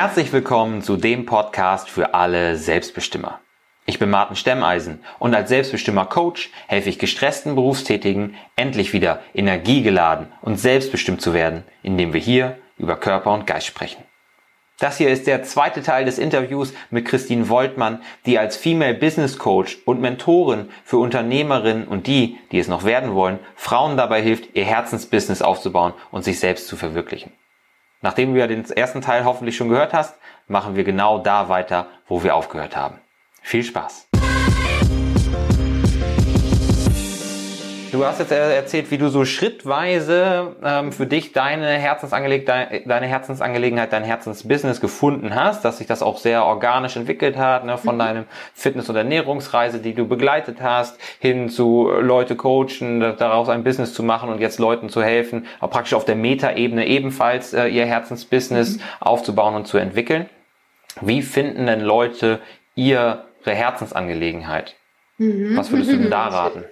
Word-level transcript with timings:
Herzlich 0.00 0.32
willkommen 0.32 0.80
zu 0.80 0.96
dem 0.96 1.26
Podcast 1.26 1.90
für 1.90 2.14
alle 2.14 2.54
Selbstbestimmer. 2.54 3.40
Ich 3.84 3.98
bin 3.98 4.10
Martin 4.10 4.36
Stemmeisen 4.36 5.00
und 5.18 5.34
als 5.34 5.48
Selbstbestimmer 5.48 6.06
Coach 6.06 6.50
helfe 6.68 6.88
ich 6.88 7.00
gestressten 7.00 7.56
Berufstätigen 7.56 8.36
endlich 8.54 8.92
wieder 8.92 9.18
energiegeladen 9.34 10.28
und 10.40 10.56
selbstbestimmt 10.56 11.20
zu 11.20 11.34
werden, 11.34 11.64
indem 11.82 12.12
wir 12.12 12.20
hier 12.20 12.58
über 12.76 12.94
Körper 12.94 13.32
und 13.32 13.48
Geist 13.48 13.66
sprechen. 13.66 14.04
Das 14.78 14.98
hier 14.98 15.10
ist 15.10 15.26
der 15.26 15.42
zweite 15.42 15.82
Teil 15.82 16.04
des 16.04 16.20
Interviews 16.20 16.74
mit 16.90 17.04
Christine 17.04 17.48
Woltmann, 17.48 18.00
die 18.24 18.38
als 18.38 18.56
Female 18.56 18.94
Business 18.94 19.36
Coach 19.36 19.78
und 19.84 20.00
Mentorin 20.00 20.68
für 20.84 20.98
Unternehmerinnen 20.98 21.88
und 21.88 22.06
die, 22.06 22.38
die 22.52 22.60
es 22.60 22.68
noch 22.68 22.84
werden 22.84 23.16
wollen, 23.16 23.40
Frauen 23.56 23.96
dabei 23.96 24.22
hilft, 24.22 24.54
ihr 24.54 24.64
Herzensbusiness 24.64 25.42
aufzubauen 25.42 25.92
und 26.12 26.22
sich 26.22 26.38
selbst 26.38 26.68
zu 26.68 26.76
verwirklichen. 26.76 27.32
Nachdem 28.00 28.34
du 28.34 28.40
ja 28.40 28.46
den 28.46 28.64
ersten 28.70 29.00
Teil 29.00 29.24
hoffentlich 29.24 29.56
schon 29.56 29.68
gehört 29.68 29.92
hast, 29.92 30.16
machen 30.46 30.76
wir 30.76 30.84
genau 30.84 31.18
da 31.18 31.48
weiter, 31.48 31.88
wo 32.06 32.22
wir 32.22 32.34
aufgehört 32.34 32.76
haben. 32.76 33.00
Viel 33.42 33.64
Spaß! 33.64 34.07
Du 37.92 38.04
hast 38.04 38.18
jetzt 38.18 38.32
erzählt, 38.32 38.90
wie 38.90 38.98
du 38.98 39.08
so 39.08 39.24
schrittweise 39.24 40.56
ähm, 40.62 40.92
für 40.92 41.06
dich 41.06 41.32
deine, 41.32 41.66
Herzensangeleg 41.66 42.44
deine 42.46 43.06
Herzensangelegenheit, 43.06 43.92
dein 43.92 44.04
Herzensbusiness 44.04 44.80
gefunden 44.80 45.34
hast, 45.34 45.64
dass 45.64 45.78
sich 45.78 45.86
das 45.86 46.02
auch 46.02 46.18
sehr 46.18 46.44
organisch 46.44 46.96
entwickelt 46.96 47.36
hat, 47.36 47.64
ne, 47.64 47.78
von 47.78 47.94
mhm. 47.94 48.00
deinem 48.00 48.24
Fitness- 48.54 48.88
und 48.88 48.96
Ernährungsreise, 48.96 49.78
die 49.78 49.94
du 49.94 50.06
begleitet 50.06 50.60
hast, 50.60 50.98
hin 51.18 51.48
zu 51.48 51.90
Leute 51.90 52.36
coachen, 52.36 53.00
daraus 53.00 53.48
ein 53.48 53.64
Business 53.64 53.94
zu 53.94 54.02
machen 54.02 54.28
und 54.28 54.40
jetzt 54.40 54.58
Leuten 54.58 54.88
zu 54.88 55.02
helfen, 55.02 55.46
auch 55.60 55.70
praktisch 55.70 55.94
auf 55.94 56.04
der 56.04 56.16
Metaebene 56.16 56.86
ebenfalls 56.86 57.54
äh, 57.54 57.68
ihr 57.68 57.86
Herzensbusiness 57.86 58.76
mhm. 58.76 58.82
aufzubauen 59.00 59.54
und 59.54 59.66
zu 59.66 59.78
entwickeln. 59.78 60.28
Wie 61.00 61.22
finden 61.22 61.66
denn 61.66 61.80
Leute 61.80 62.40
ihre 62.74 63.24
Herzensangelegenheit? 63.44 64.74
Mhm. 65.18 65.56
Was 65.56 65.70
würdest 65.70 65.92
du 65.92 65.96
denn 65.96 66.10
da 66.10 66.28
raten? 66.28 66.64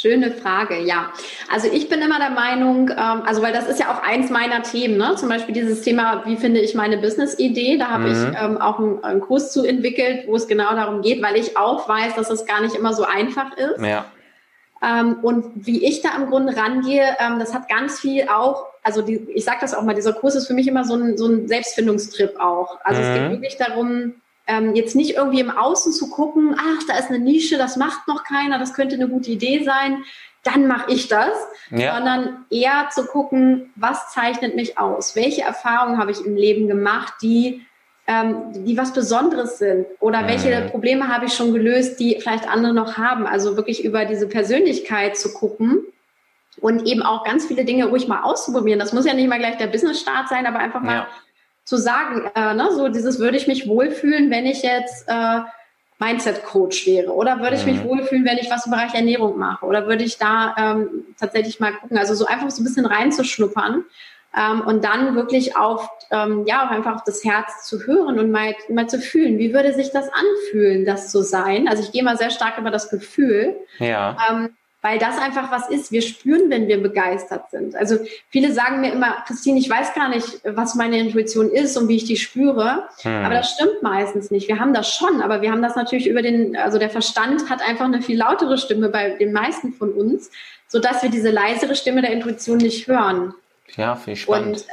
Schöne 0.00 0.30
Frage, 0.30 0.78
ja. 0.78 1.12
Also 1.52 1.66
ich 1.72 1.88
bin 1.88 2.00
immer 2.00 2.20
der 2.20 2.30
Meinung, 2.30 2.88
ähm, 2.88 3.22
also 3.26 3.42
weil 3.42 3.52
das 3.52 3.66
ist 3.66 3.80
ja 3.80 3.92
auch 3.92 4.00
eins 4.00 4.30
meiner 4.30 4.62
Themen, 4.62 4.96
ne? 4.96 5.16
zum 5.16 5.28
Beispiel 5.28 5.52
dieses 5.52 5.82
Thema, 5.82 6.22
wie 6.24 6.36
finde 6.36 6.60
ich 6.60 6.76
meine 6.76 6.98
Business-Idee, 6.98 7.78
da 7.78 7.88
habe 7.88 8.04
mhm. 8.04 8.12
ich 8.12 8.40
ähm, 8.40 8.58
auch 8.58 8.78
einen, 8.78 9.02
einen, 9.02 9.20
Kurs 9.20 9.52
zu 9.52 9.64
entwickelt, 9.64 10.28
wo 10.28 10.36
es 10.36 10.46
genau 10.46 10.72
darum 10.76 11.02
geht, 11.02 11.20
weil 11.20 11.34
ich 11.34 11.56
auch 11.56 11.88
weiß, 11.88 12.14
dass 12.14 12.30
es 12.30 12.46
gar 12.46 12.60
nicht 12.60 12.76
immer 12.76 12.92
so 12.92 13.02
einfach 13.02 13.56
ist. 13.56 13.84
Ja. 13.84 14.04
Ähm, 14.80 15.16
und 15.22 15.66
wie 15.66 15.84
ich 15.84 16.00
da 16.00 16.10
im 16.16 16.26
Grunde 16.26 16.56
rangehe, 16.56 17.16
ähm, 17.18 17.40
das 17.40 17.52
hat 17.52 17.68
ganz 17.68 17.98
viel 17.98 18.28
auch, 18.28 18.66
also 18.84 19.02
die, 19.02 19.16
ich 19.34 19.44
sage 19.44 19.58
das 19.62 19.74
auch 19.74 19.82
mal, 19.82 19.96
dieser 19.96 20.12
Kurs 20.12 20.36
ist 20.36 20.46
für 20.46 20.54
mich 20.54 20.68
immer 20.68 20.84
so 20.84 20.94
ein, 20.94 21.18
so 21.18 21.26
ein 21.26 21.48
Selbstfindungstrip 21.48 22.38
auch. 22.38 22.78
Also 22.84 23.00
mhm. 23.00 23.06
es 23.08 23.14
geht 23.14 23.22
mhm. 23.24 23.32
wirklich 23.32 23.56
darum, 23.56 24.14
ähm, 24.48 24.74
jetzt 24.74 24.96
nicht 24.96 25.14
irgendwie 25.14 25.40
im 25.40 25.50
Außen 25.50 25.92
zu 25.92 26.08
gucken, 26.08 26.56
ach, 26.58 26.82
da 26.88 26.96
ist 26.96 27.10
eine 27.10 27.18
Nische, 27.18 27.58
das 27.58 27.76
macht 27.76 28.08
noch 28.08 28.24
keiner, 28.24 28.58
das 28.58 28.74
könnte 28.74 28.96
eine 28.96 29.08
gute 29.08 29.30
Idee 29.30 29.62
sein, 29.62 30.02
dann 30.42 30.66
mache 30.66 30.90
ich 30.90 31.08
das, 31.08 31.34
ja. 31.70 31.94
sondern 31.94 32.46
eher 32.50 32.88
zu 32.90 33.04
gucken, 33.04 33.70
was 33.76 34.10
zeichnet 34.12 34.56
mich 34.56 34.78
aus, 34.78 35.14
welche 35.14 35.42
Erfahrungen 35.42 35.98
habe 35.98 36.10
ich 36.10 36.24
im 36.24 36.34
Leben 36.34 36.66
gemacht, 36.66 37.14
die 37.22 37.62
ähm, 38.06 38.64
die 38.64 38.78
was 38.78 38.94
Besonderes 38.94 39.58
sind 39.58 39.86
oder 40.00 40.22
mhm. 40.22 40.28
welche 40.28 40.68
Probleme 40.70 41.08
habe 41.08 41.26
ich 41.26 41.34
schon 41.34 41.52
gelöst, 41.52 42.00
die 42.00 42.16
vielleicht 42.18 42.48
andere 42.48 42.72
noch 42.72 42.96
haben. 42.96 43.26
Also 43.26 43.56
wirklich 43.56 43.84
über 43.84 44.06
diese 44.06 44.26
Persönlichkeit 44.26 45.18
zu 45.18 45.34
gucken 45.34 45.82
und 46.58 46.86
eben 46.86 47.02
auch 47.02 47.22
ganz 47.24 47.44
viele 47.44 47.66
Dinge 47.66 47.88
ruhig 47.88 48.08
mal 48.08 48.22
auszuprobieren. 48.22 48.78
Das 48.78 48.94
muss 48.94 49.04
ja 49.04 49.12
nicht 49.12 49.28
mal 49.28 49.38
gleich 49.38 49.58
der 49.58 49.66
Business-Start 49.66 50.30
sein, 50.30 50.46
aber 50.46 50.58
einfach 50.58 50.80
mal 50.80 50.94
ja 50.94 51.06
zu 51.68 51.76
sagen, 51.76 52.30
äh, 52.34 52.54
ne, 52.54 52.70
so 52.72 52.88
dieses 52.88 53.18
würde 53.18 53.36
ich 53.36 53.46
mich 53.46 53.68
wohlfühlen, 53.68 54.30
wenn 54.30 54.46
ich 54.46 54.62
jetzt 54.62 55.06
äh, 55.06 55.40
Mindset-Coach 55.98 56.86
wäre? 56.86 57.12
Oder 57.12 57.40
würde 57.40 57.56
ich 57.56 57.66
mich 57.66 57.84
mhm. 57.84 57.88
wohlfühlen, 57.90 58.24
wenn 58.24 58.38
ich 58.38 58.50
was 58.50 58.64
im 58.64 58.72
Bereich 58.72 58.94
Ernährung 58.94 59.36
mache? 59.36 59.66
Oder 59.66 59.86
würde 59.86 60.02
ich 60.02 60.16
da 60.16 60.54
ähm, 60.56 61.04
tatsächlich 61.20 61.60
mal 61.60 61.74
gucken? 61.74 61.98
Also 61.98 62.14
so 62.14 62.24
einfach 62.24 62.50
so 62.50 62.62
ein 62.62 62.64
bisschen 62.64 62.86
reinzuschnuppern 62.86 63.84
ähm, 64.34 64.62
und 64.62 64.82
dann 64.82 65.14
wirklich 65.14 65.58
auf, 65.58 65.90
ähm, 66.10 66.46
ja, 66.46 66.64
auch 66.64 66.70
einfach 66.70 66.94
auf 66.94 67.04
das 67.04 67.22
Herz 67.22 67.66
zu 67.66 67.84
hören 67.84 68.18
und 68.18 68.30
mal, 68.30 68.54
mal 68.70 68.88
zu 68.88 68.98
fühlen. 68.98 69.36
Wie 69.36 69.52
würde 69.52 69.74
sich 69.74 69.90
das 69.90 70.08
anfühlen, 70.08 70.86
das 70.86 71.10
zu 71.10 71.20
sein? 71.20 71.68
Also 71.68 71.82
ich 71.82 71.92
gehe 71.92 72.02
mal 72.02 72.16
sehr 72.16 72.30
stark 72.30 72.56
über 72.56 72.70
das 72.70 72.88
Gefühl. 72.88 73.56
Ja. 73.78 74.16
Ähm, 74.30 74.56
weil 74.88 74.98
das 74.98 75.18
einfach 75.18 75.50
was 75.50 75.68
ist. 75.68 75.92
Wir 75.92 76.00
spüren, 76.00 76.48
wenn 76.48 76.66
wir 76.66 76.82
begeistert 76.82 77.50
sind. 77.50 77.76
Also 77.76 77.98
viele 78.30 78.52
sagen 78.52 78.80
mir 78.80 78.90
immer, 78.90 79.22
Christine, 79.26 79.58
ich 79.58 79.68
weiß 79.68 79.92
gar 79.92 80.08
nicht, 80.08 80.40
was 80.44 80.76
meine 80.76 80.98
Intuition 80.98 81.50
ist 81.50 81.76
und 81.76 81.88
wie 81.88 81.96
ich 81.96 82.04
die 82.04 82.16
spüre. 82.16 82.88
Hm. 83.02 83.24
Aber 83.26 83.34
das 83.34 83.52
stimmt 83.52 83.82
meistens 83.82 84.30
nicht. 84.30 84.48
Wir 84.48 84.58
haben 84.58 84.72
das 84.72 84.94
schon, 84.94 85.20
aber 85.20 85.42
wir 85.42 85.52
haben 85.52 85.60
das 85.60 85.76
natürlich 85.76 86.06
über 86.06 86.22
den, 86.22 86.56
also 86.56 86.78
der 86.78 86.88
Verstand 86.88 87.50
hat 87.50 87.60
einfach 87.60 87.84
eine 87.84 88.00
viel 88.00 88.16
lautere 88.16 88.56
Stimme 88.56 88.88
bei 88.88 89.10
den 89.10 89.34
meisten 89.34 89.74
von 89.74 89.92
uns, 89.92 90.30
sodass 90.68 91.02
wir 91.02 91.10
diese 91.10 91.30
leisere 91.30 91.74
Stimme 91.74 92.00
der 92.00 92.12
Intuition 92.12 92.56
nicht 92.56 92.88
hören. 92.88 93.34
Ja, 93.76 93.94
viel 93.94 94.16
spannend. 94.16 94.56
Und 94.56 94.66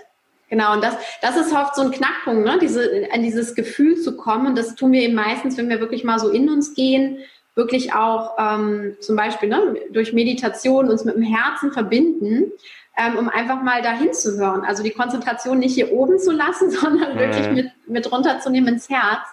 Genau, 0.48 0.74
und 0.74 0.84
das, 0.84 0.96
das 1.24 1.36
ist 1.38 1.52
oft 1.54 1.76
so 1.76 1.82
ein 1.82 1.92
Knackpunkt, 1.92 2.46
ne? 2.46 2.60
Diese, 2.62 3.10
an 3.12 3.24
dieses 3.24 3.56
Gefühl 3.56 4.00
zu 4.00 4.16
kommen. 4.16 4.46
Und 4.46 4.58
das 4.58 4.76
tun 4.76 4.92
wir 4.92 5.02
eben 5.02 5.16
meistens, 5.16 5.58
wenn 5.58 5.70
wir 5.70 5.80
wirklich 5.80 6.04
mal 6.04 6.20
so 6.20 6.30
in 6.30 6.50
uns 6.50 6.76
gehen, 6.76 7.18
wirklich 7.56 7.94
auch 7.94 8.36
ähm, 8.38 8.98
zum 9.00 9.16
Beispiel 9.16 9.50
ne, 9.50 9.76
durch 9.92 10.14
Meditation 10.14 10.90
uns 10.90 11.06
mit 11.06 11.16
dem 11.16 11.24
Herzen 11.24 11.72
verbinden, 11.72 12.52
ähm, 12.98 13.18
um 13.18 13.30
einfach 13.30 13.62
mal 13.64 13.82
dahin 13.82 14.14
zu 14.14 14.38
hören. 14.38 14.64
Also 14.66 14.84
die 14.84 14.92
Konzentration 14.92 15.60
nicht 15.60 15.74
hier 15.74 15.92
oben 15.92 16.20
zu 16.20 16.32
lassen, 16.32 16.70
sondern 16.72 17.16
mhm. 17.16 17.20
wirklich 17.20 17.50
mit, 17.50 17.72
mit 17.88 18.12
runterzunehmen 18.12 18.76
ins 18.76 18.90
Herz 18.90 19.28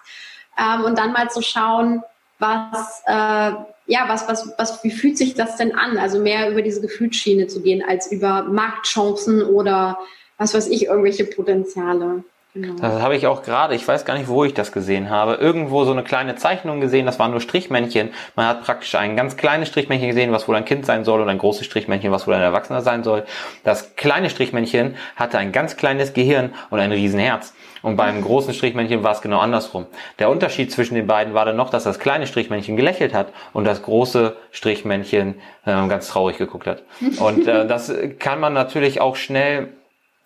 ähm, 0.59 0.85
und 0.85 0.99
dann 0.99 1.13
mal 1.13 1.31
zu 1.31 1.43
schauen, 1.43 2.03
was, 2.39 3.03
äh, 3.07 3.53
ja, 3.87 4.09
was, 4.09 4.29
was, 4.29 4.53
was, 4.57 4.83
wie 4.85 4.91
fühlt 4.91 5.19
sich 5.19 5.35
das 5.35 5.57
denn 5.57 5.75
an? 5.75 5.99
Also 5.99 6.19
mehr 6.19 6.51
über 6.51 6.63
diese 6.63 6.81
Gefühlsschiene 6.81 7.47
zu 7.47 7.61
gehen, 7.63 7.83
als 7.87 8.11
über 8.11 8.45
Marktchancen 8.45 9.43
oder 9.43 9.99
was 10.39 10.55
weiß 10.55 10.69
ich, 10.69 10.87
irgendwelche 10.87 11.25
Potenziale. 11.25 12.25
Genau. 12.55 12.75
Das 12.75 13.01
habe 13.01 13.17
ich 13.17 13.27
auch 13.27 13.43
gerade, 13.43 13.75
ich 13.75 13.89
weiß 13.89 14.05
gar 14.05 14.19
nicht, 14.19 14.29
wo 14.29 14.45
ich 14.45 14.53
das 14.53 14.73
gesehen 14.73 15.09
habe, 15.09 15.35
irgendwo 15.35 15.85
so 15.85 15.93
eine 15.93 16.03
kleine 16.03 16.37
Zeichnung 16.37 16.83
gesehen, 16.83 17.07
das 17.07 17.19
waren 17.19 17.31
nur 17.31 17.41
Strichmännchen. 17.41 18.11
Man 18.37 18.47
hat 18.47 18.63
praktisch 18.63 18.95
ein 18.95 19.17
ganz 19.17 19.39
kleines 19.39 19.69
Strichmännchen 19.69 20.11
gesehen, 20.11 20.33
was 20.33 20.47
wohl 20.49 20.57
ein 20.57 20.67
Kind 20.67 20.85
sein 20.85 21.05
soll 21.05 21.23
und 21.23 21.31
ein 21.31 21.39
großes 21.39 21.65
Strichmännchen, 21.65 22.13
was 22.13 22.27
wohl 22.27 22.35
ein 22.35 22.43
Erwachsener 22.43 22.83
sein 22.83 23.05
soll. 23.05 23.25
Das 23.65 23.97
kleine 23.97 24.29
Strichmännchen 24.29 24.97
hatte 25.17 25.39
ein 25.39 25.53
ganz 25.53 25.79
kleines 25.79 26.13
Gehirn 26.13 26.53
und 26.69 26.79
ein 26.79 26.93
Riesenherz. 26.93 27.55
Und 27.81 27.97
beim 27.97 28.23
großen 28.23 28.53
Strichmännchen 28.53 29.03
war 29.03 29.13
es 29.13 29.23
genau 29.23 29.41
andersrum. 29.41 29.87
Der 30.19 30.29
Unterschied 30.29 30.71
zwischen 30.71 30.95
den 30.95 31.07
beiden 31.07 31.33
war 31.33 31.47
dann 31.47 31.57
noch, 31.57 31.71
dass 31.71 31.85
das 31.85 31.99
kleine 31.99 32.27
Strichmännchen 32.27 32.77
gelächelt 32.77 33.15
hat 33.15 33.33
und 33.55 33.65
das 33.65 33.83
große 33.83 34.37
Strichmännchen 34.51 35.37
äh, 35.65 35.89
ganz 35.89 36.09
traurig 36.09 36.37
geguckt 36.37 36.67
hat. 36.67 36.83
Und 37.19 37.49
äh, 37.49 37.67
das 37.67 37.93
kann 38.19 38.41
man 38.41 38.53
natürlich 38.53 39.01
auch 39.01 39.17
schnell 39.17 39.71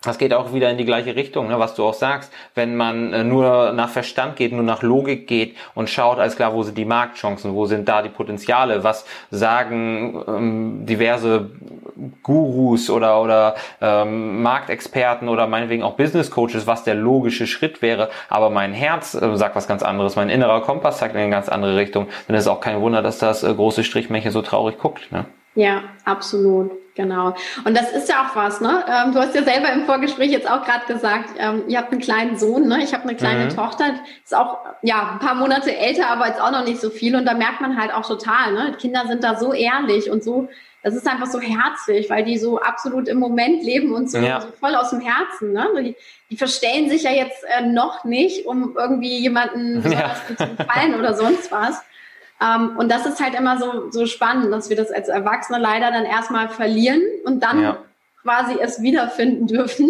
das 0.03 0.19
geht 0.19 0.33
auch 0.33 0.53
wieder 0.53 0.69
in 0.69 0.77
die 0.77 0.85
gleiche 0.85 1.15
Richtung, 1.15 1.47
ne, 1.47 1.59
was 1.59 1.73
du 1.73 1.83
auch 1.83 1.93
sagst. 1.93 2.31
Wenn 2.53 2.75
man 2.75 3.13
äh, 3.13 3.23
nur 3.23 3.73
nach 3.73 3.89
Verstand 3.89 4.35
geht, 4.35 4.51
nur 4.51 4.63
nach 4.63 4.83
Logik 4.83 5.27
geht 5.27 5.55
und 5.73 5.89
schaut, 5.89 6.19
alles 6.19 6.35
klar, 6.35 6.53
wo 6.53 6.61
sind 6.61 6.77
die 6.77 6.85
Marktchancen, 6.85 7.55
wo 7.55 7.65
sind 7.65 7.89
da 7.89 8.03
die 8.03 8.09
Potenziale, 8.09 8.83
was 8.83 9.05
sagen 9.31 10.23
ähm, 10.27 10.85
diverse 10.85 11.49
Gurus 12.21 12.91
oder, 12.91 13.21
oder 13.21 13.55
ähm, 13.81 14.43
Marktexperten 14.43 15.29
oder 15.29 15.47
meinetwegen 15.47 15.81
auch 15.81 15.95
Business 15.95 16.29
Coaches, 16.29 16.67
was 16.67 16.83
der 16.83 16.95
logische 16.95 17.47
Schritt 17.47 17.81
wäre. 17.81 18.09
Aber 18.29 18.51
mein 18.51 18.73
Herz 18.73 19.15
äh, 19.15 19.35
sagt 19.35 19.55
was 19.55 19.67
ganz 19.67 19.81
anderes, 19.81 20.15
mein 20.15 20.29
innerer 20.29 20.61
Kompass 20.61 20.99
sagt 20.99 21.15
in 21.15 21.21
eine 21.21 21.31
ganz 21.31 21.49
andere 21.49 21.75
Richtung. 21.75 22.07
Dann 22.27 22.35
ist 22.35 22.47
auch 22.47 22.61
kein 22.61 22.81
Wunder, 22.81 23.01
dass 23.01 23.17
das 23.17 23.43
äh, 23.43 23.51
große 23.51 23.83
Strichmännchen 23.83 24.31
so 24.31 24.43
traurig 24.43 24.77
guckt. 24.77 25.11
Ne? 25.11 25.25
Ja, 25.55 25.81
absolut. 26.05 26.71
Genau. 26.97 27.35
Und 27.63 27.77
das 27.77 27.91
ist 27.91 28.09
ja 28.09 28.25
auch 28.25 28.35
was, 28.35 28.59
ne? 28.59 28.83
Ähm, 28.89 29.13
du 29.13 29.19
hast 29.19 29.35
ja 29.35 29.43
selber 29.43 29.71
im 29.71 29.85
Vorgespräch 29.85 30.31
jetzt 30.31 30.49
auch 30.49 30.65
gerade 30.65 30.91
gesagt, 30.91 31.29
ähm, 31.37 31.63
ihr 31.67 31.77
habt 31.77 31.91
einen 31.91 32.01
kleinen 32.01 32.37
Sohn, 32.37 32.67
ne? 32.67 32.83
Ich 32.83 32.93
habe 32.93 33.03
eine 33.03 33.15
kleine 33.15 33.45
mhm. 33.45 33.49
Tochter, 33.55 33.85
ist 34.23 34.35
auch 34.35 34.57
ja 34.81 35.11
ein 35.13 35.19
paar 35.19 35.35
Monate 35.35 35.77
älter, 35.77 36.09
aber 36.09 36.27
jetzt 36.27 36.41
auch 36.41 36.51
noch 36.51 36.65
nicht 36.65 36.81
so 36.81 36.89
viel. 36.89 37.15
Und 37.15 37.25
da 37.25 37.35
merkt 37.35 37.61
man 37.61 37.79
halt 37.79 37.93
auch 37.93 38.05
total, 38.05 38.53
ne? 38.53 38.73
Kinder 38.79 39.03
sind 39.07 39.23
da 39.23 39.37
so 39.37 39.53
ehrlich 39.53 40.09
und 40.09 40.23
so, 40.23 40.49
das 40.81 40.95
ist 40.95 41.07
einfach 41.07 41.27
so 41.27 41.39
herzlich, 41.39 42.09
weil 42.09 42.23
die 42.23 42.37
so 42.37 42.59
absolut 42.59 43.07
im 43.07 43.19
Moment 43.19 43.63
leben 43.63 43.93
und 43.93 44.09
so, 44.09 44.19
ja. 44.19 44.41
so 44.41 44.47
voll 44.59 44.73
aus 44.73 44.91
dem 44.91 45.01
Herzen. 45.01 45.51
Ne? 45.51 45.67
Die, 45.83 45.95
die 46.29 46.37
verstellen 46.37 46.89
sich 46.89 47.03
ja 47.03 47.11
jetzt 47.11 47.43
äh, 47.43 47.65
noch 47.65 48.05
nicht, 48.05 48.45
um 48.45 48.75
irgendwie 48.77 49.17
jemanden 49.17 49.81
besonders 49.81 50.21
ja. 50.29 50.37
zu 50.37 50.55
gefallen 50.55 50.95
oder 50.95 51.13
sonst 51.13 51.51
was. 51.51 51.81
Ähm, 52.41 52.77
und 52.77 52.89
das 52.91 53.05
ist 53.05 53.21
halt 53.21 53.35
immer 53.35 53.57
so, 53.57 53.89
so 53.91 54.05
spannend, 54.05 54.51
dass 54.51 54.69
wir 54.69 54.77
das 54.77 54.91
als 54.91 55.07
Erwachsene 55.07 55.59
leider 55.59 55.91
dann 55.91 56.05
erstmal 56.05 56.49
verlieren 56.49 57.01
und 57.25 57.41
dann 57.41 57.61
ja. 57.61 57.77
quasi 58.21 58.57
es 58.61 58.81
wiederfinden 58.81 59.47
dürfen. 59.47 59.89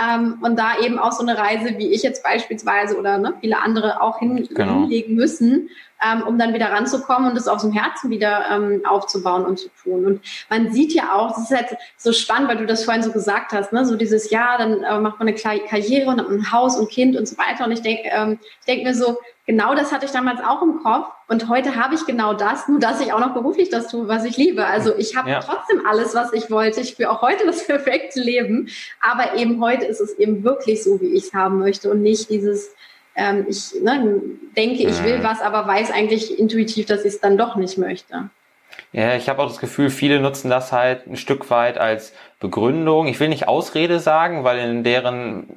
Ähm, 0.00 0.38
und 0.42 0.58
da 0.58 0.78
eben 0.80 0.98
auch 0.98 1.12
so 1.12 1.22
eine 1.22 1.36
Reise, 1.36 1.78
wie 1.78 1.92
ich 1.92 2.02
jetzt 2.02 2.22
beispielsweise 2.22 2.96
oder 2.96 3.18
ne, 3.18 3.34
viele 3.40 3.60
andere 3.60 4.02
auch 4.02 4.18
hin, 4.20 4.48
genau. 4.54 4.80
hinlegen 4.80 5.14
müssen, 5.14 5.68
ähm, 6.04 6.22
um 6.22 6.38
dann 6.38 6.54
wieder 6.54 6.72
ranzukommen 6.72 7.28
und 7.30 7.36
das 7.36 7.48
aus 7.48 7.62
dem 7.62 7.72
Herzen 7.72 8.10
wieder 8.10 8.44
ähm, 8.50 8.82
aufzubauen 8.84 9.44
und 9.44 9.58
zu 9.58 9.68
tun. 9.82 10.06
Und 10.06 10.20
man 10.48 10.72
sieht 10.72 10.92
ja 10.92 11.14
auch, 11.14 11.30
das 11.30 11.50
ist 11.50 11.56
halt 11.56 11.76
so 11.96 12.12
spannend, 12.12 12.48
weil 12.48 12.56
du 12.56 12.66
das 12.66 12.84
vorhin 12.84 13.02
so 13.02 13.12
gesagt 13.12 13.52
hast, 13.52 13.72
ne? 13.72 13.84
so 13.84 13.96
dieses 13.96 14.30
Jahr, 14.30 14.58
dann 14.58 14.82
äh, 14.82 14.98
macht 14.98 15.18
man 15.18 15.28
eine 15.28 15.36
Karriere 15.36 16.10
und 16.10 16.20
ein 16.20 16.52
Haus 16.52 16.76
und 16.76 16.90
Kind 16.90 17.16
und 17.16 17.26
so 17.26 17.36
weiter. 17.38 17.64
Und 17.64 17.72
ich 17.72 17.82
denke 17.82 18.08
ähm, 18.12 18.38
ich 18.60 18.66
denk 18.66 18.84
mir 18.84 18.94
so, 18.94 19.18
genau 19.46 19.74
das 19.74 19.92
hatte 19.92 20.06
ich 20.06 20.12
damals 20.12 20.40
auch 20.40 20.62
im 20.62 20.82
Kopf 20.82 21.08
und 21.28 21.48
heute 21.48 21.76
habe 21.76 21.94
ich 21.94 22.06
genau 22.06 22.34
das, 22.34 22.68
nur 22.68 22.78
dass 22.78 23.00
ich 23.00 23.12
auch 23.12 23.18
noch 23.20 23.34
beruflich 23.34 23.68
das 23.68 23.88
tue, 23.88 24.08
was 24.08 24.24
ich 24.24 24.36
liebe. 24.36 24.66
Also 24.66 24.94
ich 24.96 25.16
habe 25.16 25.30
ja. 25.30 25.40
trotzdem 25.40 25.86
alles, 25.86 26.14
was 26.14 26.32
ich 26.32 26.50
wollte. 26.50 26.80
Ich 26.80 26.94
führe 26.94 27.10
auch 27.10 27.22
heute 27.22 27.46
das 27.46 27.66
perfekte 27.66 28.20
Leben, 28.20 28.68
aber 29.00 29.36
eben 29.36 29.60
heute 29.60 29.86
ist 29.86 30.00
es 30.00 30.18
eben 30.18 30.44
wirklich 30.44 30.82
so, 30.82 31.00
wie 31.00 31.14
ich 31.14 31.24
es 31.24 31.34
haben 31.34 31.58
möchte 31.58 31.90
und 31.90 32.02
nicht 32.02 32.30
dieses, 32.30 32.74
ähm, 33.14 33.46
ich 33.48 33.74
ne, 33.82 34.20
denke, 34.56 34.82
ich 34.82 35.02
will 35.04 35.18
mhm. 35.18 35.24
was, 35.24 35.40
aber 35.40 35.66
weiß 35.66 35.90
eigentlich 35.90 36.38
intuitiv, 36.38 36.86
dass 36.86 37.00
ich 37.00 37.14
es 37.14 37.20
dann 37.20 37.36
doch 37.36 37.56
nicht 37.56 37.78
möchte. 37.78 38.30
Ja, 38.92 39.14
ich 39.14 39.28
habe 39.28 39.42
auch 39.42 39.48
das 39.48 39.58
Gefühl, 39.58 39.90
viele 39.90 40.20
nutzen 40.20 40.50
das 40.50 40.72
halt 40.72 41.06
ein 41.06 41.16
Stück 41.16 41.50
weit 41.50 41.78
als 41.78 42.12
Begründung. 42.40 43.06
Ich 43.06 43.20
will 43.20 43.28
nicht 43.28 43.46
Ausrede 43.46 44.00
sagen, 44.00 44.42
weil 44.44 44.58
in 44.58 44.84
deren 44.84 45.56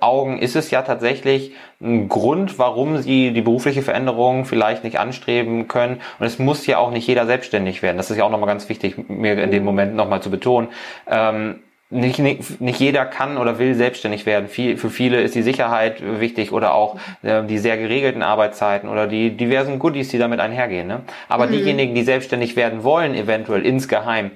Augen 0.00 0.38
ist 0.38 0.56
es 0.56 0.70
ja 0.70 0.82
tatsächlich 0.82 1.52
ein 1.80 2.08
Grund, 2.08 2.58
warum 2.58 2.98
sie 2.98 3.32
die 3.32 3.42
berufliche 3.42 3.82
Veränderung 3.82 4.44
vielleicht 4.44 4.84
nicht 4.84 4.98
anstreben 4.98 5.68
können. 5.68 6.00
Und 6.18 6.26
es 6.26 6.38
muss 6.38 6.66
ja 6.66 6.78
auch 6.78 6.90
nicht 6.90 7.06
jeder 7.06 7.26
selbstständig 7.26 7.82
werden. 7.82 7.96
Das 7.96 8.10
ist 8.10 8.16
ja 8.16 8.24
auch 8.24 8.30
nochmal 8.30 8.48
ganz 8.48 8.68
wichtig, 8.68 9.08
mir 9.08 9.42
in 9.42 9.50
dem 9.50 9.64
Moment 9.64 9.94
nochmal 9.94 10.22
zu 10.22 10.30
betonen. 10.30 10.68
Ähm, 11.06 11.60
nicht, 11.88 12.18
nicht, 12.18 12.60
nicht 12.60 12.80
jeder 12.80 13.04
kann 13.04 13.38
oder 13.38 13.58
will 13.58 13.74
selbstständig 13.74 14.26
werden. 14.26 14.48
Viel, 14.48 14.76
für 14.76 14.90
viele 14.90 15.20
ist 15.20 15.34
die 15.34 15.42
Sicherheit 15.42 16.02
wichtig 16.02 16.52
oder 16.52 16.74
auch 16.74 16.98
äh, 17.22 17.44
die 17.44 17.58
sehr 17.58 17.76
geregelten 17.76 18.22
Arbeitszeiten 18.22 18.88
oder 18.88 19.06
die 19.06 19.36
diversen 19.36 19.78
Goodies, 19.78 20.08
die 20.08 20.18
damit 20.18 20.40
einhergehen. 20.40 20.88
Ne? 20.88 21.02
Aber 21.28 21.46
mhm. 21.46 21.52
diejenigen, 21.52 21.94
die 21.94 22.02
selbstständig 22.02 22.56
werden 22.56 22.82
wollen, 22.82 23.14
eventuell 23.14 23.64
insgeheim, 23.64 24.32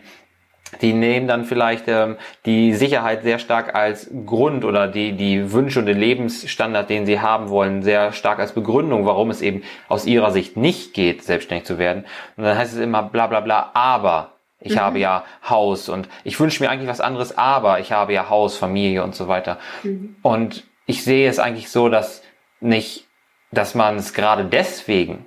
die 0.80 0.92
nehmen 0.92 1.26
dann 1.26 1.44
vielleicht 1.44 1.88
ähm, 1.88 2.16
die 2.46 2.74
Sicherheit 2.74 3.24
sehr 3.24 3.40
stark 3.40 3.74
als 3.74 4.08
Grund 4.24 4.64
oder 4.64 4.86
die, 4.86 5.12
die 5.12 5.52
Wünsche 5.52 5.80
und 5.80 5.86
den 5.86 5.98
Lebensstandard, 5.98 6.88
den 6.88 7.06
sie 7.06 7.18
haben 7.18 7.48
wollen, 7.48 7.82
sehr 7.82 8.12
stark 8.12 8.38
als 8.38 8.52
Begründung, 8.52 9.04
warum 9.04 9.30
es 9.30 9.42
eben 9.42 9.62
aus 9.88 10.06
ihrer 10.06 10.30
Sicht 10.30 10.56
nicht 10.56 10.94
geht, 10.94 11.24
selbstständig 11.24 11.66
zu 11.66 11.78
werden. 11.78 12.04
Und 12.36 12.44
dann 12.44 12.56
heißt 12.56 12.74
es 12.74 12.78
immer 12.78 13.02
bla 13.02 13.26
bla 13.26 13.40
bla, 13.40 13.70
aber 13.74 14.34
ich 14.60 14.74
mhm. 14.74 14.80
habe 14.80 14.98
ja 14.98 15.24
Haus 15.48 15.88
und 15.88 16.08
ich 16.24 16.38
wünsche 16.38 16.62
mir 16.62 16.70
eigentlich 16.70 16.88
was 16.88 17.00
anderes, 17.00 17.36
aber 17.36 17.80
ich 17.80 17.92
habe 17.92 18.12
ja 18.12 18.28
Haus, 18.28 18.56
Familie 18.56 19.02
und 19.02 19.14
so 19.14 19.26
weiter. 19.26 19.58
Mhm. 19.82 20.16
Und 20.22 20.64
ich 20.86 21.02
sehe 21.02 21.28
es 21.28 21.38
eigentlich 21.38 21.70
so, 21.70 21.88
dass 21.88 22.22
nicht, 22.60 23.06
dass 23.52 23.74
man 23.74 23.96
es 23.96 24.12
gerade 24.12 24.44
deswegen 24.44 25.24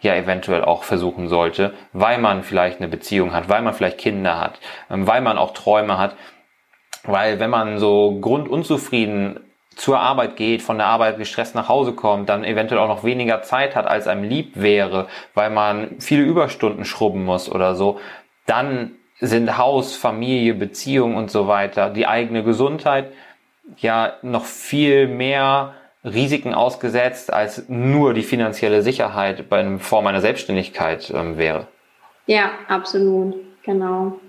ja 0.00 0.14
eventuell 0.14 0.62
auch 0.64 0.84
versuchen 0.84 1.28
sollte, 1.28 1.74
weil 1.92 2.18
man 2.18 2.42
vielleicht 2.42 2.78
eine 2.78 2.88
Beziehung 2.88 3.32
hat, 3.32 3.48
weil 3.48 3.62
man 3.62 3.74
vielleicht 3.74 3.98
Kinder 3.98 4.38
hat, 4.38 4.60
ähm, 4.90 5.06
weil 5.06 5.20
man 5.20 5.38
auch 5.38 5.52
Träume 5.52 5.98
hat. 5.98 6.16
Weil 7.04 7.40
wenn 7.40 7.50
man 7.50 7.78
so 7.78 8.18
grundunzufrieden 8.20 9.40
zur 9.74 10.00
Arbeit 10.00 10.36
geht, 10.36 10.62
von 10.62 10.78
der 10.78 10.86
Arbeit 10.86 11.18
gestresst 11.18 11.54
nach 11.54 11.68
Hause 11.68 11.92
kommt, 11.92 12.28
dann 12.28 12.44
eventuell 12.44 12.80
auch 12.80 12.88
noch 12.88 13.04
weniger 13.04 13.42
Zeit 13.42 13.76
hat, 13.76 13.86
als 13.86 14.06
einem 14.06 14.24
lieb 14.24 14.52
wäre, 14.54 15.06
weil 15.34 15.50
man 15.50 16.00
viele 16.00 16.22
Überstunden 16.22 16.84
schrubben 16.84 17.24
muss 17.24 17.50
oder 17.50 17.74
so, 17.74 18.00
dann 18.46 18.92
sind 19.20 19.58
Haus, 19.58 19.96
Familie, 19.96 20.54
Beziehung 20.54 21.16
und 21.16 21.30
so 21.30 21.48
weiter, 21.48 21.90
die 21.90 22.06
eigene 22.06 22.42
Gesundheit 22.42 23.12
ja 23.78 24.14
noch 24.22 24.44
viel 24.44 25.08
mehr 25.08 25.74
Risiken 26.04 26.54
ausgesetzt, 26.54 27.32
als 27.32 27.68
nur 27.68 28.14
die 28.14 28.22
finanzielle 28.22 28.82
Sicherheit 28.82 29.48
bei 29.48 29.58
einem 29.58 29.80
Form 29.80 30.06
einer 30.06 30.20
Selbstständigkeit 30.20 31.10
ähm, 31.14 31.36
wäre. 31.36 31.66
Ja, 32.26 32.50
absolut, 32.68 33.34
genau. 33.64 34.20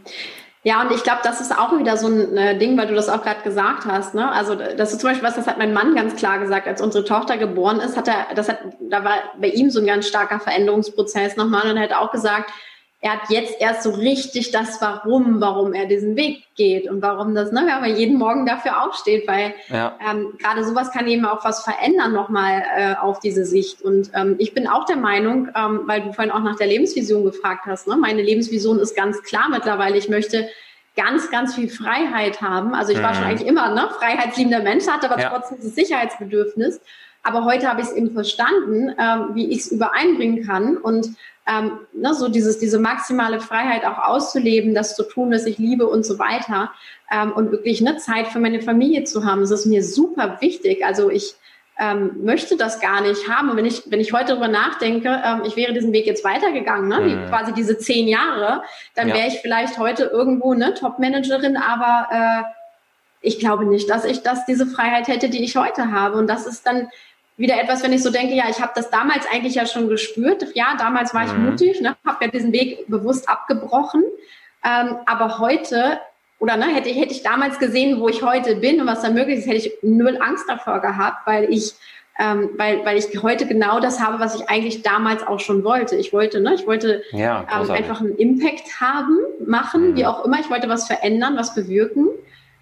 Ja, 0.63 0.81
und 0.81 0.91
ich 0.91 1.03
glaube, 1.03 1.19
das 1.23 1.39
ist 1.39 1.57
auch 1.57 1.77
wieder 1.77 1.95
so 1.97 2.07
ein 2.07 2.35
äh, 2.35 2.57
Ding, 2.57 2.77
weil 2.77 2.87
du 2.87 2.95
das 2.95 3.09
auch 3.09 3.23
gerade 3.23 3.41
gesagt 3.41 3.85
hast. 3.85 4.15
Ne? 4.15 4.29
Also 4.29 4.55
das 4.55 4.91
ist 4.91 4.99
zum 4.99 5.11
Beispiel 5.11 5.27
was, 5.27 5.35
das 5.35 5.47
hat 5.47 5.57
mein 5.57 5.71
Mann 5.71 5.95
ganz 5.95 6.15
klar 6.15 6.39
gesagt, 6.39 6.67
als 6.67 6.81
unsere 6.81 7.05
Tochter 7.05 7.37
geboren 7.37 7.79
ist, 7.79 7.95
hat 7.95 8.07
er, 8.07 8.35
das 8.35 8.49
hat, 8.49 8.59
da 8.81 9.03
war 9.05 9.15
bei 9.39 9.47
ihm 9.47 9.69
so 9.69 9.79
ein 9.79 9.85
ganz 9.85 10.07
starker 10.07 10.39
Veränderungsprozess 10.39 11.37
nochmal 11.37 11.69
und 11.69 11.77
er 11.77 11.83
hat 11.83 11.93
auch 11.93 12.11
gesagt, 12.11 12.51
er 12.99 13.13
hat 13.13 13.29
jetzt 13.29 13.61
erst 13.61 13.83
so 13.83 13.91
richtig 13.91 14.51
das 14.51 14.81
Warum, 14.81 15.39
warum 15.39 15.73
er 15.73 15.85
diesen 15.85 16.15
Weg 16.15 16.43
geht 16.55 16.89
und 16.89 17.03
warum 17.03 17.35
das, 17.35 17.51
ne, 17.51 17.61
wenn 17.65 17.81
man 17.81 17.95
jeden 17.95 18.17
Morgen 18.17 18.47
dafür 18.47 18.83
aufsteht, 18.83 19.27
weil 19.27 19.53
ja. 19.69 19.95
ähm, 20.09 20.33
gerade 20.39 20.63
sowas 20.63 20.91
kann 20.91 21.07
eben 21.07 21.23
auch 21.25 21.45
was 21.45 21.63
verändern 21.63 22.11
nochmal 22.11 22.63
äh, 22.75 22.95
auf 22.95 23.19
diese 23.19 23.45
Sicht. 23.45 23.83
Und 23.83 24.09
ähm, 24.15 24.35
ich 24.39 24.55
bin 24.55 24.67
auch 24.67 24.85
der 24.85 24.95
Meinung, 24.95 25.49
ähm, 25.55 25.81
weil 25.85 26.01
du 26.01 26.13
vorhin 26.13 26.31
auch 26.31 26.41
nach 26.41 26.57
der 26.57 26.67
Lebensvision 26.67 27.23
gefragt 27.23 27.65
hast, 27.67 27.87
ne, 27.87 27.95
meine 27.95 28.23
Lebensvision 28.23 28.79
ist 28.79 28.95
ganz 28.95 29.21
klar 29.21 29.47
mittlerweile. 29.49 29.95
Ich 29.97 30.09
möchte 30.09 30.49
ganz, 30.95 31.29
ganz 31.29 31.53
viel 31.53 31.69
Freiheit 31.69 32.41
haben. 32.41 32.73
Also 32.73 32.91
ich 32.91 33.03
war 33.03 33.13
schon 33.13 33.25
mhm. 33.25 33.29
eigentlich 33.29 33.47
immer 33.47 33.69
ne, 33.75 33.89
freiheitsliebender 33.99 34.61
Mensch, 34.61 34.87
hatte 34.87 35.11
aber 35.11 35.21
ja. 35.21 35.29
trotzdem 35.29 35.59
das 35.61 35.75
Sicherheitsbedürfnis. 35.75 36.81
Aber 37.21 37.45
heute 37.45 37.67
habe 37.67 37.81
ich 37.81 37.87
es 37.87 37.93
eben 37.93 38.11
verstanden, 38.11 38.95
ähm, 38.97 39.35
wie 39.35 39.51
ich 39.51 39.59
es 39.59 39.71
übereinbringen 39.71 40.47
kann 40.47 40.77
und 40.77 41.09
ähm, 41.47 41.79
ne, 41.93 42.13
so 42.13 42.27
dieses, 42.27 42.59
diese 42.59 42.79
maximale 42.79 43.39
Freiheit 43.39 43.85
auch 43.85 43.99
auszuleben, 43.99 44.73
das 44.75 44.95
zu 44.95 45.03
tun, 45.03 45.31
was 45.31 45.45
ich 45.45 45.57
liebe 45.57 45.87
und 45.87 46.05
so 46.05 46.19
weiter 46.19 46.71
ähm, 47.11 47.31
und 47.31 47.51
wirklich 47.51 47.79
eine 47.79 47.97
Zeit 47.97 48.27
für 48.27 48.39
meine 48.39 48.61
Familie 48.61 49.05
zu 49.05 49.25
haben. 49.25 49.41
Das 49.41 49.51
ist 49.51 49.65
mir 49.65 49.83
super 49.83 50.37
wichtig. 50.41 50.85
Also 50.85 51.09
ich 51.09 51.35
ähm, 51.79 52.23
möchte 52.23 52.57
das 52.57 52.79
gar 52.79 53.01
nicht 53.01 53.29
haben. 53.29 53.49
Und 53.49 53.57
wenn 53.57 53.65
ich, 53.65 53.83
wenn 53.89 53.99
ich 53.99 54.11
heute 54.11 54.29
darüber 54.29 54.47
nachdenke, 54.47 55.21
ähm, 55.23 55.43
ich 55.45 55.55
wäre 55.55 55.73
diesen 55.73 55.93
Weg 55.93 56.05
jetzt 56.05 56.23
weitergegangen, 56.23 56.87
ne? 56.87 56.99
Mhm. 56.99 57.29
quasi 57.29 57.53
diese 57.53 57.77
zehn 57.77 58.07
Jahre, 58.07 58.63
dann 58.95 59.09
ja. 59.09 59.15
wäre 59.15 59.27
ich 59.27 59.39
vielleicht 59.39 59.77
heute 59.77 60.05
irgendwo 60.05 60.53
eine 60.53 60.73
Top-Managerin, 60.73 61.55
aber 61.55 62.07
äh, 62.11 62.43
ich 63.21 63.39
glaube 63.39 63.65
nicht, 63.65 63.89
dass 63.89 64.05
ich 64.05 64.21
das 64.21 64.45
diese 64.45 64.65
Freiheit 64.65 65.07
hätte, 65.07 65.29
die 65.29 65.43
ich 65.43 65.55
heute 65.55 65.91
habe. 65.91 66.17
Und 66.17 66.27
das 66.27 66.45
ist 66.45 66.65
dann 66.65 66.89
wieder 67.37 67.61
etwas, 67.61 67.83
wenn 67.83 67.93
ich 67.93 68.03
so 68.03 68.09
denke, 68.09 68.33
ja, 68.33 68.45
ich 68.49 68.59
habe 68.59 68.71
das 68.75 68.89
damals 68.89 69.25
eigentlich 69.31 69.55
ja 69.55 69.65
schon 69.65 69.87
gespürt. 69.87 70.47
Ja, 70.55 70.75
damals 70.77 71.13
war 71.13 71.25
ich 71.25 71.33
mhm. 71.33 71.51
mutig, 71.51 71.81
ne, 71.81 71.95
habe 72.05 72.25
ja 72.25 72.31
diesen 72.31 72.51
Weg 72.51 72.87
bewusst 72.87 73.29
abgebrochen. 73.29 74.03
Ähm, 74.65 74.97
aber 75.05 75.39
heute, 75.39 75.99
oder 76.39 76.57
ne, 76.57 76.65
hätte, 76.65 76.89
hätte 76.89 77.13
ich 77.13 77.21
damals 77.21 77.59
gesehen, 77.59 77.99
wo 77.99 78.09
ich 78.09 78.23
heute 78.23 78.55
bin 78.55 78.81
und 78.81 78.87
was 78.87 79.01
da 79.01 79.11
möglich 79.11 79.39
ist, 79.39 79.47
hätte 79.47 79.57
ich 79.57 79.73
null 79.83 80.17
Angst 80.19 80.45
davor 80.47 80.81
gehabt, 80.81 81.25
weil 81.25 81.45
ich 81.51 81.75
ähm, 82.19 82.49
weil, 82.57 82.83
weil 82.83 82.97
ich 82.97 83.21
heute 83.21 83.45
genau 83.45 83.79
das 83.79 83.99
habe, 83.99 84.19
was 84.19 84.33
ich 84.33 84.49
eigentlich 84.49 84.81
damals 84.81 85.25
auch 85.25 85.39
schon 85.39 85.63
wollte. 85.63 85.95
Ich 85.95 86.13
wollte, 86.13 86.39
ne, 86.39 86.55
ich 86.55 86.65
wollte 86.65 87.03
ja, 87.11 87.45
ähm, 87.53 87.69
einfach 87.69 88.01
einen 88.01 88.15
Impact 88.15 88.81
haben, 88.81 89.19
machen, 89.45 89.91
mhm. 89.91 89.95
wie 89.95 90.05
auch 90.05 90.25
immer. 90.25 90.39
Ich 90.39 90.49
wollte 90.49 90.67
was 90.67 90.87
verändern, 90.87 91.37
was 91.37 91.53
bewirken. 91.53 92.07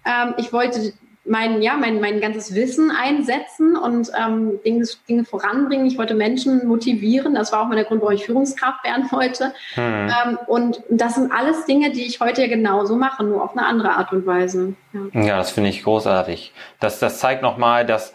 Ähm, 0.04 0.34
ich 0.36 0.52
wollte 0.52 0.92
mein, 1.28 1.62
ja, 1.62 1.76
mein, 1.76 2.00
mein 2.00 2.20
ganzes 2.20 2.54
Wissen 2.54 2.90
einsetzen 2.90 3.76
und 3.76 4.10
ähm, 4.18 4.60
Dinge, 4.64 4.86
Dinge 5.08 5.24
voranbringen. 5.24 5.86
Ich 5.86 5.98
wollte 5.98 6.14
Menschen 6.14 6.66
motivieren. 6.66 7.34
Das 7.34 7.52
war 7.52 7.62
auch 7.62 7.68
mal 7.68 7.74
der 7.74 7.84
Grund, 7.84 8.00
warum 8.00 8.14
ich 8.14 8.24
Führungskraft 8.24 8.84
werden 8.84 9.10
wollte. 9.10 9.52
Hm. 9.74 10.08
Ähm, 10.08 10.38
und 10.46 10.82
das 10.88 11.16
sind 11.16 11.32
alles 11.32 11.64
Dinge, 11.66 11.90
die 11.90 12.06
ich 12.06 12.20
heute 12.20 12.42
ja 12.42 12.48
genauso 12.48 12.96
mache, 12.96 13.24
nur 13.24 13.42
auf 13.42 13.56
eine 13.56 13.66
andere 13.66 13.90
Art 13.90 14.12
und 14.12 14.26
Weise. 14.26 14.74
Ja, 14.92 15.22
ja 15.22 15.36
das 15.36 15.50
finde 15.50 15.70
ich 15.70 15.82
großartig. 15.82 16.52
Das, 16.80 16.98
das 16.98 17.18
zeigt 17.18 17.42
nochmal, 17.42 17.84
dass 17.84 18.12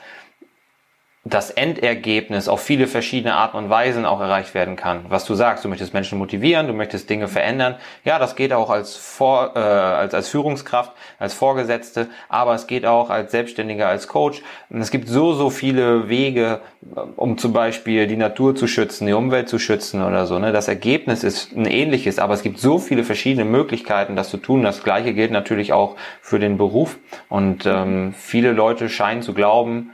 das 1.23 1.51
Endergebnis 1.51 2.47
auf 2.47 2.61
viele 2.61 2.87
verschiedene 2.87 3.35
Arten 3.35 3.55
und 3.55 3.69
Weisen 3.69 4.05
auch 4.05 4.19
erreicht 4.19 4.55
werden 4.55 4.75
kann. 4.75 5.05
Was 5.09 5.23
du 5.23 5.35
sagst, 5.35 5.63
du 5.63 5.69
möchtest 5.69 5.93
Menschen 5.93 6.17
motivieren, 6.17 6.65
du 6.65 6.73
möchtest 6.73 7.11
Dinge 7.11 7.27
verändern. 7.27 7.75
Ja, 8.03 8.17
das 8.17 8.35
geht 8.35 8.51
auch 8.53 8.71
als, 8.71 8.95
Vor, 8.95 9.51
äh, 9.55 9.59
als, 9.59 10.15
als 10.15 10.29
Führungskraft, 10.29 10.93
als 11.19 11.35
Vorgesetzte, 11.35 12.07
aber 12.27 12.55
es 12.55 12.65
geht 12.65 12.87
auch 12.87 13.11
als 13.11 13.29
Selbstständiger, 13.31 13.87
als 13.87 14.07
Coach. 14.07 14.41
Und 14.71 14.81
es 14.81 14.89
gibt 14.89 15.07
so, 15.09 15.33
so 15.33 15.51
viele 15.51 16.09
Wege, 16.09 16.61
um 17.15 17.37
zum 17.37 17.53
Beispiel 17.53 18.07
die 18.07 18.17
Natur 18.17 18.55
zu 18.55 18.65
schützen, 18.65 19.05
die 19.05 19.13
Umwelt 19.13 19.47
zu 19.47 19.59
schützen 19.59 20.03
oder 20.03 20.25
so. 20.25 20.39
Ne? 20.39 20.51
Das 20.51 20.67
Ergebnis 20.67 21.23
ist 21.23 21.55
ein 21.55 21.65
ähnliches, 21.65 22.17
aber 22.17 22.33
es 22.33 22.41
gibt 22.41 22.57
so 22.57 22.79
viele 22.79 23.03
verschiedene 23.03 23.45
Möglichkeiten, 23.45 24.15
das 24.15 24.31
zu 24.31 24.37
tun. 24.37 24.63
Das 24.63 24.83
Gleiche 24.83 25.13
gilt 25.13 25.31
natürlich 25.31 25.71
auch 25.71 25.97
für 26.19 26.39
den 26.39 26.57
Beruf. 26.57 26.97
Und 27.29 27.67
ähm, 27.67 28.15
viele 28.17 28.53
Leute 28.53 28.89
scheinen 28.89 29.21
zu 29.21 29.35
glauben, 29.35 29.91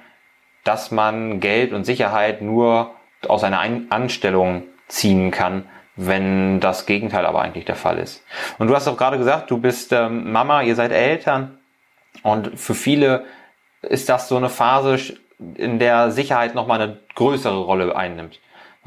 dass 0.68 0.92
man 0.92 1.40
Geld 1.40 1.74
und 1.74 1.86
Sicherheit 1.86 2.42
nur 2.42 2.92
aus 3.28 3.44
einer 3.44 3.62
Anstellung 3.90 4.64
ziehen 4.88 5.32
kann, 5.32 5.66
wenn 5.96 6.60
das 6.60 6.86
Gegenteil 6.86 7.26
aber 7.26 7.42
eigentlich 7.42 7.66
der 7.66 7.76
Fall 7.76 7.98
ist. 7.98 8.24
Und 8.60 8.68
du 8.68 8.76
hast 8.76 8.88
auch 8.88 8.98
gerade 8.98 9.18
gesagt, 9.18 9.50
du 9.50 9.58
bist 9.58 9.92
ähm, 9.94 10.32
Mama, 10.32 10.62
ihr 10.62 10.76
seid 10.76 10.92
Eltern 10.92 11.58
und 12.22 12.60
für 12.60 12.76
viele 12.76 13.26
ist 13.82 14.10
das 14.10 14.28
so 14.28 14.38
eine 14.38 14.50
Phase, 14.50 15.18
in 15.56 15.80
der 15.80 16.12
Sicherheit 16.12 16.56
nochmal 16.56 16.82
eine 16.82 17.00
größere 17.16 17.60
Rolle 17.60 17.96
einnimmt. 17.96 18.40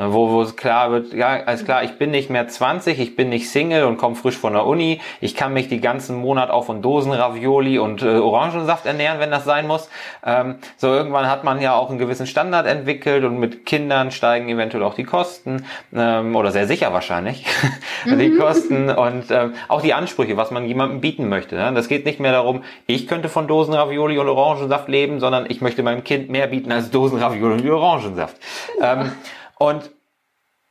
Wo, 0.09 0.31
wo 0.31 0.43
es 0.43 0.57
klar 0.57 0.91
wird, 0.91 1.13
ja, 1.13 1.41
alles 1.45 1.65
klar, 1.65 1.83
ich 1.83 1.99
bin 1.99 2.11
nicht 2.11 2.31
mehr 2.31 2.49
20, 2.49 2.99
ich 2.99 3.17
bin 3.17 3.29
nicht 3.29 3.51
Single 3.51 3.85
und 3.85 3.99
komme 3.99 4.15
frisch 4.15 4.37
von 4.37 4.55
der 4.55 4.67
Uni. 4.67 5.01
Ich 5.21 5.35
kann 5.35 5.53
mich 5.53 5.69
die 5.69 5.81
ganzen 5.81 6.17
Monat 6.17 6.51
auch 6.51 6.65
von 6.65 6.81
Dosen 6.81 7.13
Ravioli 7.13 7.79
und 7.79 8.03
äh, 8.03 8.17
Orangensaft 8.17 8.87
ernähren, 8.87 9.21
wenn 9.21 9.31
das 9.31 9.45
sein 9.45 9.67
muss. 9.67 9.91
Ähm, 10.25 10.57
so 10.77 10.89
irgendwann 10.89 11.29
hat 11.29 11.45
man 11.45 11.61
ja 11.61 11.75
auch 11.75 11.91
einen 11.91 11.99
gewissen 11.99 12.27
Standard 12.27 12.67
entwickelt 12.67 13.25
und 13.25 13.39
mit 13.39 13.67
Kindern 13.67 14.11
steigen 14.11 14.49
eventuell 14.49 14.85
auch 14.85 14.95
die 14.95 15.05
Kosten 15.05 15.67
ähm, 15.95 16.35
oder 16.35 16.51
sehr 16.51 16.67
sicher 16.67 16.93
wahrscheinlich 16.93 17.45
die 18.07 18.31
mhm. 18.31 18.39
Kosten 18.39 18.91
und 18.91 19.31
ähm, 19.31 19.55
auch 19.69 19.83
die 19.83 19.93
Ansprüche, 19.93 20.37
was 20.37 20.51
man 20.51 20.65
jemandem 20.65 21.01
bieten 21.01 21.29
möchte. 21.29 21.57
Ne? 21.57 21.73
Das 21.75 21.89
geht 21.89 22.07
nicht 22.07 22.21
mehr 22.21 22.33
darum, 22.33 22.63
ich 22.87 23.07
könnte 23.07 23.29
von 23.29 23.47
Dosen 23.47 23.75
Ravioli 23.75 24.19
und 24.19 24.29
Orangensaft 24.29 24.89
leben, 24.89 25.21
sondern 25.21 25.47
ich 25.49 25.61
möchte 25.61 25.83
meinem 25.83 26.05
Kind 26.05 26.31
mehr 26.31 26.47
bieten 26.47 26.73
als 26.73 26.91
Dosen 26.91 27.19
Ravioli 27.19 27.69
und 27.69 27.71
Orangensaft. 27.71 28.37
Ähm, 28.81 29.13
und 29.61 29.91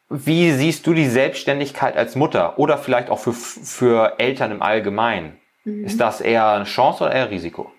wie 0.10 0.52
siehst 0.52 0.88
du 0.88 0.94
die 0.96 1.06
Selbstständigkeit 1.06 1.96
als 1.96 2.16
Mutter 2.16 2.58
oder 2.58 2.80
vielleicht 2.80 3.12
auch 3.12 3.20
für, 3.20 3.34
für 3.34 4.16
Eltern 4.18 4.52
im 4.52 4.64
Allgemeinen? 4.64 5.38
Mhm. 5.64 5.86
Ist 5.86 6.00
das 6.00 6.22
eher 6.22 6.48
eine 6.50 6.64
Chance 6.66 7.04
oder 7.04 7.14
eher 7.14 7.30
Risiko? 7.30 7.72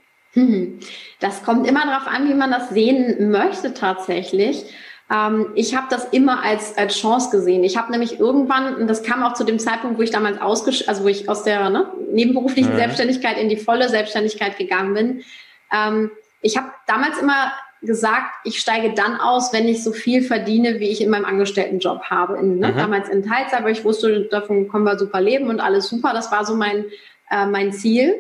Das 1.19 1.43
kommt 1.43 1.67
immer 1.67 1.85
darauf 1.85 2.07
an, 2.07 2.29
wie 2.29 2.35
man 2.35 2.53
das 2.53 2.71
sehen 2.71 3.33
möchte 3.33 3.75
tatsächlich. 3.75 4.65
Ähm, 5.13 5.49
ich 5.57 5.77
habe 5.77 5.89
das 5.91 6.05
immer 6.05 6.45
als, 6.45 6.79
als 6.79 6.97
Chance 6.97 7.31
gesehen. 7.31 7.65
Ich 7.65 7.77
habe 7.77 7.91
nämlich 7.91 8.21
irgendwann, 8.21 8.77
und 8.77 8.87
das 8.87 9.03
kam 9.03 9.25
auch 9.25 9.35
zu 9.35 9.43
dem 9.43 9.59
Zeitpunkt, 9.59 9.99
wo 9.99 10.03
ich 10.03 10.13
damals 10.13 10.41
ausgesch 10.41 10.87
also 10.87 11.03
wo 11.03 11.09
ich 11.09 11.29
aus 11.29 11.43
der 11.43 11.71
ne, 11.71 11.93
nebenberuflichen 12.13 12.75
mhm. 12.75 12.77
Selbstständigkeit 12.77 13.37
in 13.37 13.49
die 13.49 13.57
volle 13.57 13.89
Selbstständigkeit 13.89 14.57
gegangen 14.57 14.95
bin. 14.95 15.25
Ähm, 15.73 16.13
ich 16.41 16.57
habe 16.57 16.71
damals 16.87 17.19
immer 17.19 17.53
gesagt, 17.83 18.35
ich 18.45 18.59
steige 18.59 18.95
dann 18.95 19.17
aus, 19.17 19.53
wenn 19.53 19.67
ich 19.67 19.83
so 19.83 19.93
viel 19.93 20.23
verdiene, 20.23 20.81
wie 20.81 20.89
ich 20.89 21.01
in 21.01 21.11
meinem 21.11 21.25
Angestelltenjob 21.25 22.03
habe. 22.05 22.39
In, 22.39 22.59
ne, 22.59 22.69
mhm. 22.73 22.77
Damals 22.77 23.09
in 23.09 23.23
Teilzeit, 23.23 23.61
aber 23.61 23.71
ich 23.71 23.85
wusste, 23.85 24.23
davon 24.31 24.69
können 24.69 24.85
wir 24.85 24.99
super 24.99 25.21
leben 25.21 25.49
und 25.49 25.61
alles 25.61 25.89
super. 25.89 26.13
Das 26.13 26.31
war 26.31 26.45
so 26.45 26.55
mein, 26.55 26.85
äh, 27.31 27.47
mein 27.47 27.73
Ziel. 27.73 28.15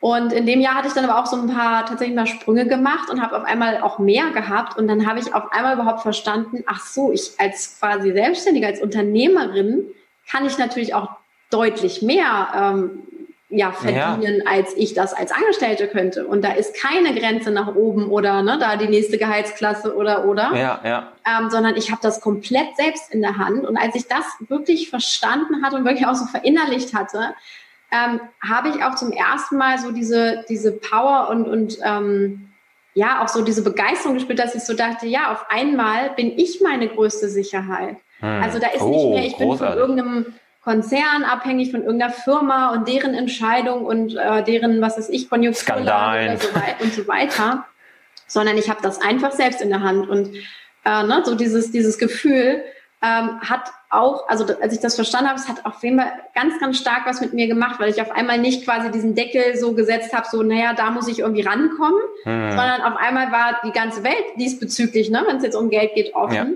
Und 0.00 0.32
in 0.34 0.44
dem 0.44 0.60
Jahr 0.60 0.74
hatte 0.74 0.88
ich 0.88 0.94
dann 0.94 1.08
aber 1.08 1.18
auch 1.18 1.26
so 1.26 1.36
ein 1.36 1.46
paar 1.48 1.86
tatsächlich 1.86 2.16
mal 2.16 2.26
Sprünge 2.26 2.66
gemacht 2.66 3.08
und 3.10 3.22
habe 3.22 3.38
auf 3.38 3.44
einmal 3.44 3.80
auch 3.80 3.98
mehr 3.98 4.30
gehabt. 4.32 4.76
Und 4.76 4.86
dann 4.86 5.06
habe 5.06 5.18
ich 5.18 5.32
auf 5.32 5.50
einmal 5.52 5.74
überhaupt 5.74 6.02
verstanden, 6.02 6.62
ach 6.66 6.84
so, 6.84 7.10
ich 7.10 7.32
als 7.38 7.78
quasi 7.78 8.12
Selbstständige, 8.12 8.66
als 8.66 8.82
Unternehmerin 8.82 9.86
kann 10.30 10.44
ich 10.44 10.58
natürlich 10.58 10.94
auch 10.94 11.08
deutlich 11.50 12.02
mehr 12.02 12.48
ähm, 12.54 13.04
ja, 13.56 13.72
verdienen, 13.72 14.42
ja. 14.44 14.50
als 14.50 14.74
ich 14.76 14.94
das 14.94 15.14
als 15.14 15.32
Angestellte 15.32 15.86
könnte. 15.88 16.26
Und 16.26 16.42
da 16.42 16.52
ist 16.52 16.76
keine 16.76 17.14
Grenze 17.14 17.50
nach 17.50 17.74
oben 17.74 18.10
oder 18.10 18.42
ne, 18.42 18.58
da 18.58 18.76
die 18.76 18.88
nächste 18.88 19.18
Gehaltsklasse 19.18 19.94
oder 19.94 20.24
oder. 20.24 20.52
Ja, 20.54 20.80
ja. 20.84 21.12
Ähm, 21.26 21.50
sondern 21.50 21.76
ich 21.76 21.90
habe 21.90 22.00
das 22.02 22.20
komplett 22.20 22.76
selbst 22.76 23.12
in 23.12 23.22
der 23.22 23.38
Hand. 23.38 23.64
Und 23.64 23.76
als 23.76 23.94
ich 23.94 24.08
das 24.08 24.24
wirklich 24.48 24.90
verstanden 24.90 25.64
hatte 25.64 25.76
und 25.76 25.84
wirklich 25.84 26.06
auch 26.06 26.14
so 26.14 26.26
verinnerlicht 26.26 26.94
hatte, 26.94 27.34
ähm, 27.92 28.20
habe 28.46 28.70
ich 28.70 28.82
auch 28.82 28.96
zum 28.96 29.12
ersten 29.12 29.56
Mal 29.56 29.78
so 29.78 29.92
diese, 29.92 30.44
diese 30.48 30.72
Power 30.72 31.28
und, 31.30 31.46
und 31.46 31.78
ähm, 31.84 32.50
ja, 32.94 33.22
auch 33.22 33.28
so 33.28 33.42
diese 33.42 33.62
Begeisterung 33.62 34.14
gespürt, 34.14 34.38
dass 34.38 34.54
ich 34.54 34.64
so 34.64 34.74
dachte, 34.74 35.06
ja, 35.06 35.32
auf 35.32 35.46
einmal 35.48 36.10
bin 36.10 36.38
ich 36.38 36.60
meine 36.60 36.88
größte 36.88 37.28
Sicherheit. 37.28 37.96
Hm. 38.20 38.42
Also 38.42 38.58
da 38.58 38.68
ist 38.68 38.82
oh, 38.82 38.88
nicht 38.88 39.08
mehr, 39.08 39.24
ich 39.24 39.36
großartig. 39.36 39.58
bin 39.58 39.68
von 39.68 39.78
irgendeinem 39.78 40.34
Konzern 40.64 41.24
abhängig 41.24 41.70
von 41.70 41.82
irgendeiner 41.82 42.12
Firma 42.12 42.72
und 42.72 42.88
deren 42.88 43.14
Entscheidung 43.14 43.84
und 43.84 44.16
äh, 44.16 44.42
deren, 44.42 44.80
was 44.80 44.96
weiß 44.96 45.10
ich, 45.10 45.28
Konjunkturlage 45.28 46.38
so 46.38 46.48
und 46.82 46.94
so 46.94 47.06
weiter, 47.06 47.66
sondern 48.26 48.56
ich 48.56 48.70
habe 48.70 48.80
das 48.82 49.00
einfach 49.00 49.32
selbst 49.32 49.60
in 49.60 49.68
der 49.68 49.82
Hand 49.82 50.08
und 50.08 50.34
äh, 50.84 51.02
ne, 51.02 51.22
so 51.24 51.34
dieses, 51.34 51.70
dieses 51.70 51.98
Gefühl 51.98 52.62
ähm, 53.02 53.40
hat 53.42 53.70
auch, 53.90 54.28
also 54.28 54.46
als 54.60 54.72
ich 54.72 54.80
das 54.80 54.94
verstanden 54.94 55.28
habe, 55.28 55.38
es 55.38 55.48
hat 55.48 55.66
auf 55.66 55.82
jeden 55.82 55.98
Fall 55.98 56.12
ganz, 56.34 56.58
ganz 56.58 56.78
stark 56.78 57.02
was 57.04 57.20
mit 57.20 57.34
mir 57.34 57.46
gemacht, 57.46 57.78
weil 57.78 57.90
ich 57.90 58.00
auf 58.00 58.10
einmal 58.10 58.38
nicht 58.38 58.64
quasi 58.64 58.90
diesen 58.90 59.14
Deckel 59.14 59.56
so 59.56 59.74
gesetzt 59.74 60.14
habe, 60.14 60.26
so, 60.30 60.42
naja, 60.42 60.72
da 60.72 60.90
muss 60.90 61.08
ich 61.08 61.18
irgendwie 61.18 61.42
rankommen, 61.42 62.00
hm. 62.22 62.50
sondern 62.50 62.80
auf 62.80 62.96
einmal 62.96 63.30
war 63.30 63.60
die 63.64 63.72
ganze 63.72 64.02
Welt 64.02 64.24
diesbezüglich, 64.36 65.10
ne, 65.10 65.22
wenn 65.26 65.36
es 65.36 65.42
jetzt 65.42 65.56
um 65.56 65.68
Geld 65.68 65.94
geht, 65.94 66.14
offen. 66.14 66.34
Ja. 66.34 66.46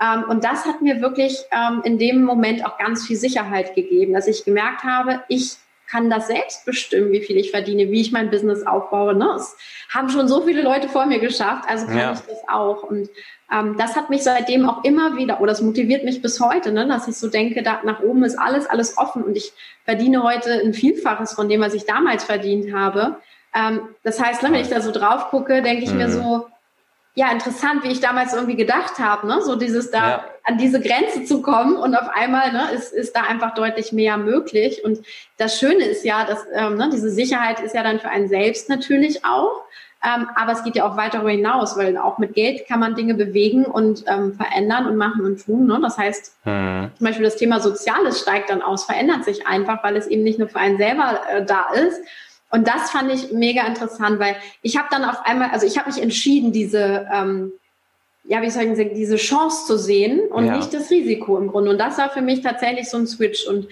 Ähm, 0.00 0.24
und 0.28 0.44
das 0.44 0.64
hat 0.64 0.80
mir 0.82 1.00
wirklich 1.00 1.38
ähm, 1.50 1.82
in 1.84 1.98
dem 1.98 2.24
Moment 2.24 2.64
auch 2.64 2.78
ganz 2.78 3.06
viel 3.06 3.16
Sicherheit 3.16 3.74
gegeben, 3.74 4.12
dass 4.12 4.26
ich 4.26 4.44
gemerkt 4.44 4.84
habe, 4.84 5.22
ich 5.28 5.56
kann 5.90 6.10
das 6.10 6.26
selbst 6.26 6.66
bestimmen, 6.66 7.12
wie 7.12 7.20
viel 7.20 7.38
ich 7.38 7.50
verdiene, 7.50 7.90
wie 7.90 8.00
ich 8.00 8.12
mein 8.12 8.30
Business 8.30 8.66
aufbaue. 8.66 9.14
Ne? 9.14 9.26
Es 9.36 9.56
haben 9.88 10.10
schon 10.10 10.28
so 10.28 10.42
viele 10.42 10.62
Leute 10.62 10.88
vor 10.88 11.06
mir 11.06 11.18
geschafft, 11.18 11.64
also 11.66 11.86
kann 11.86 11.96
ja. 11.96 12.12
ich 12.12 12.20
das 12.20 12.46
auch. 12.46 12.82
Und 12.82 13.08
ähm, 13.50 13.76
das 13.78 13.96
hat 13.96 14.10
mich 14.10 14.22
seitdem 14.22 14.68
auch 14.68 14.84
immer 14.84 15.16
wieder, 15.16 15.40
oder 15.40 15.52
das 15.52 15.62
motiviert 15.62 16.04
mich 16.04 16.20
bis 16.20 16.40
heute, 16.40 16.72
ne, 16.72 16.86
dass 16.86 17.08
ich 17.08 17.16
so 17.16 17.28
denke, 17.28 17.62
da 17.62 17.80
nach 17.84 18.00
oben 18.00 18.22
ist 18.24 18.38
alles, 18.38 18.66
alles 18.66 18.98
offen 18.98 19.22
und 19.22 19.36
ich 19.36 19.52
verdiene 19.84 20.22
heute 20.22 20.52
ein 20.52 20.74
Vielfaches 20.74 21.32
von 21.32 21.48
dem, 21.48 21.62
was 21.62 21.72
ich 21.72 21.86
damals 21.86 22.24
verdient 22.24 22.74
habe. 22.74 23.16
Ähm, 23.54 23.80
das 24.02 24.22
heißt, 24.22 24.42
ne, 24.42 24.52
wenn 24.52 24.60
ich 24.60 24.68
da 24.68 24.82
so 24.82 24.92
drauf 24.92 25.28
gucke, 25.30 25.62
denke 25.62 25.84
ich 25.84 25.90
mhm. 25.90 25.96
mir 25.96 26.10
so, 26.10 26.46
ja, 27.18 27.32
interessant, 27.32 27.82
wie 27.82 27.88
ich 27.88 27.98
damals 27.98 28.32
irgendwie 28.32 28.54
gedacht 28.54 29.00
habe, 29.00 29.26
ne? 29.26 29.42
so 29.42 29.56
dieses 29.56 29.90
da 29.90 30.08
ja. 30.08 30.24
an 30.44 30.56
diese 30.56 30.80
Grenze 30.80 31.24
zu 31.24 31.42
kommen 31.42 31.76
und 31.76 31.96
auf 31.96 32.08
einmal 32.14 32.52
ne, 32.52 32.70
ist, 32.72 32.92
ist 32.92 33.16
da 33.16 33.22
einfach 33.22 33.54
deutlich 33.54 33.90
mehr 33.90 34.16
möglich. 34.18 34.84
Und 34.84 35.00
das 35.36 35.58
Schöne 35.58 35.84
ist 35.84 36.04
ja, 36.04 36.24
dass 36.24 36.46
ähm, 36.54 36.76
ne, 36.76 36.90
diese 36.92 37.10
Sicherheit 37.10 37.58
ist 37.58 37.74
ja 37.74 37.82
dann 37.82 37.98
für 37.98 38.08
einen 38.08 38.28
selbst 38.28 38.68
natürlich 38.68 39.24
auch, 39.24 39.64
ähm, 40.04 40.28
aber 40.36 40.52
es 40.52 40.62
geht 40.62 40.76
ja 40.76 40.88
auch 40.88 40.96
weiter 40.96 41.14
darüber 41.14 41.32
hinaus, 41.32 41.76
weil 41.76 41.98
auch 41.98 42.18
mit 42.18 42.34
Geld 42.34 42.68
kann 42.68 42.78
man 42.78 42.94
Dinge 42.94 43.14
bewegen 43.14 43.64
und 43.64 44.04
ähm, 44.06 44.34
verändern 44.34 44.86
und 44.86 44.94
machen 44.96 45.24
und 45.24 45.44
tun. 45.44 45.66
Ne? 45.66 45.80
Das 45.82 45.98
heißt, 45.98 46.36
hm. 46.44 46.92
zum 46.96 47.04
Beispiel 47.04 47.24
das 47.24 47.34
Thema 47.34 47.58
Soziales 47.58 48.20
steigt 48.20 48.50
dann 48.50 48.62
aus, 48.62 48.84
verändert 48.84 49.24
sich 49.24 49.48
einfach, 49.48 49.82
weil 49.82 49.96
es 49.96 50.06
eben 50.06 50.22
nicht 50.22 50.38
nur 50.38 50.48
für 50.48 50.60
einen 50.60 50.78
selber 50.78 51.20
äh, 51.32 51.44
da 51.44 51.70
ist, 51.74 52.00
und 52.50 52.66
das 52.66 52.90
fand 52.90 53.12
ich 53.12 53.32
mega 53.32 53.66
interessant, 53.66 54.18
weil 54.18 54.36
ich 54.62 54.76
habe 54.76 54.88
dann 54.90 55.04
auf 55.04 55.24
einmal, 55.24 55.50
also 55.50 55.66
ich 55.66 55.78
habe 55.78 55.90
mich 55.90 56.02
entschieden, 56.02 56.52
diese, 56.52 57.06
ähm, 57.12 57.52
ja, 58.24 58.40
wie 58.42 58.50
soll 58.50 58.64
ich 58.64 58.76
sagen, 58.76 58.94
diese 58.94 59.16
Chance 59.16 59.66
zu 59.66 59.78
sehen 59.78 60.20
und 60.30 60.46
ja. 60.46 60.56
nicht 60.56 60.72
das 60.72 60.90
Risiko 60.90 61.36
im 61.36 61.48
Grunde. 61.48 61.70
Und 61.70 61.78
das 61.78 61.98
war 61.98 62.10
für 62.10 62.22
mich 62.22 62.40
tatsächlich 62.40 62.88
so 62.88 62.96
ein 62.96 63.06
Switch. 63.06 63.46
Und 63.46 63.68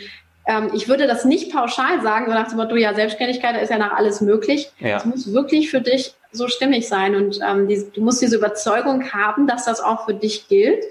ähm, 0.46 0.70
ich 0.74 0.88
würde 0.88 1.06
das 1.06 1.24
nicht 1.24 1.52
pauschal 1.52 2.02
sagen, 2.02 2.26
so 2.26 2.32
nach 2.32 2.48
dem 2.48 2.58
Motto, 2.58 2.76
ja, 2.76 2.94
Selbstständigkeit 2.94 3.60
ist 3.62 3.70
ja 3.70 3.78
nach 3.78 3.92
alles 3.92 4.20
möglich. 4.20 4.70
Es 4.78 4.88
ja. 4.88 5.02
muss 5.04 5.32
wirklich 5.32 5.70
für 5.70 5.80
dich 5.80 6.14
so 6.32 6.48
stimmig 6.48 6.86
sein. 6.86 7.14
Und 7.14 7.38
ähm, 7.46 7.68
die, 7.68 7.86
du 7.94 8.02
musst 8.02 8.20
diese 8.20 8.36
Überzeugung 8.36 9.12
haben, 9.12 9.46
dass 9.46 9.64
das 9.64 9.80
auch 9.80 10.04
für 10.04 10.14
dich 10.14 10.48
gilt, 10.48 10.84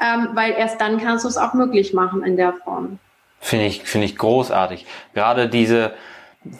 ähm, 0.00 0.30
weil 0.34 0.52
erst 0.52 0.80
dann 0.80 0.98
kannst 0.98 1.24
du 1.24 1.28
es 1.28 1.36
auch 1.36 1.54
möglich 1.54 1.92
machen 1.92 2.24
in 2.24 2.36
der 2.36 2.52
Form. 2.52 2.98
Finde 3.40 3.66
ich, 3.66 3.84
finde 3.84 4.06
ich 4.06 4.16
großartig. 4.16 4.86
Gerade 5.14 5.48
diese, 5.48 5.92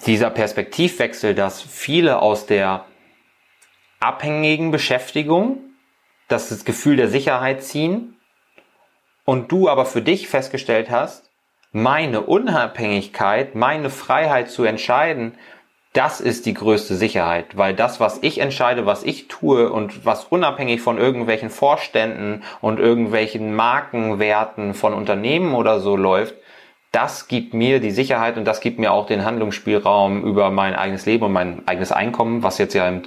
dieser 0.07 0.31
Perspektivwechsel, 0.31 1.35
dass 1.35 1.63
viele 1.63 2.21
aus 2.21 2.47
der 2.47 2.85
abhängigen 4.01 4.71
Beschäftigung 4.71 5.59
das 6.29 6.65
Gefühl 6.65 6.97
der 6.97 7.09
Sicherheit 7.09 7.63
ziehen 7.63 8.17
und 9.25 9.51
du 9.51 9.69
aber 9.69 9.87
für 9.87 10.03
dich 10.03 10.29
festgestellt 10.29 10.91
hast, 10.91 11.31
meine 11.73 12.23
Unabhängigkeit, 12.23 13.55
meine 13.55 13.91
Freiheit 13.91 14.51
zu 14.51 14.65
entscheiden, 14.65 15.35
das 15.93 16.21
ist 16.21 16.47
die 16.47 16.55
größte 16.55 16.95
Sicherheit, 16.95 17.57
weil 17.57 17.75
das, 17.75 17.99
was 17.99 18.19
ich 18.23 18.39
entscheide, 18.39 18.87
was 18.87 19.03
ich 19.03 19.29
tue 19.29 19.73
und 19.73 20.05
was 20.05 20.25
unabhängig 20.25 20.81
von 20.81 20.99
irgendwelchen 20.99 21.51
Vorständen 21.51 22.43
und 22.61 22.79
irgendwelchen 22.79 23.55
Markenwerten 23.55 24.75
von 24.75 24.93
Unternehmen 24.95 25.55
oder 25.55 25.81
so 25.81 25.97
läuft, 25.97 26.35
das 26.93 27.29
gibt 27.29 27.53
mir 27.53 27.81
die 27.81 27.91
Sicherheit 27.91 28.39
und 28.39 28.45
das 28.45 28.61
gibt 28.61 28.79
mir 28.79 28.93
auch 28.93 29.07
den 29.07 29.25
Handlungsspielraum 29.25 30.25
über 30.25 30.51
mein 30.51 30.75
eigenes 30.75 31.05
Leben 31.05 31.25
und 31.25 31.33
mein 31.33 31.63
eigenes 31.67 31.93
Einkommen, 31.93 32.43
was 32.43 32.59
jetzt 32.59 32.75
ja 32.75 32.89
im 32.89 33.03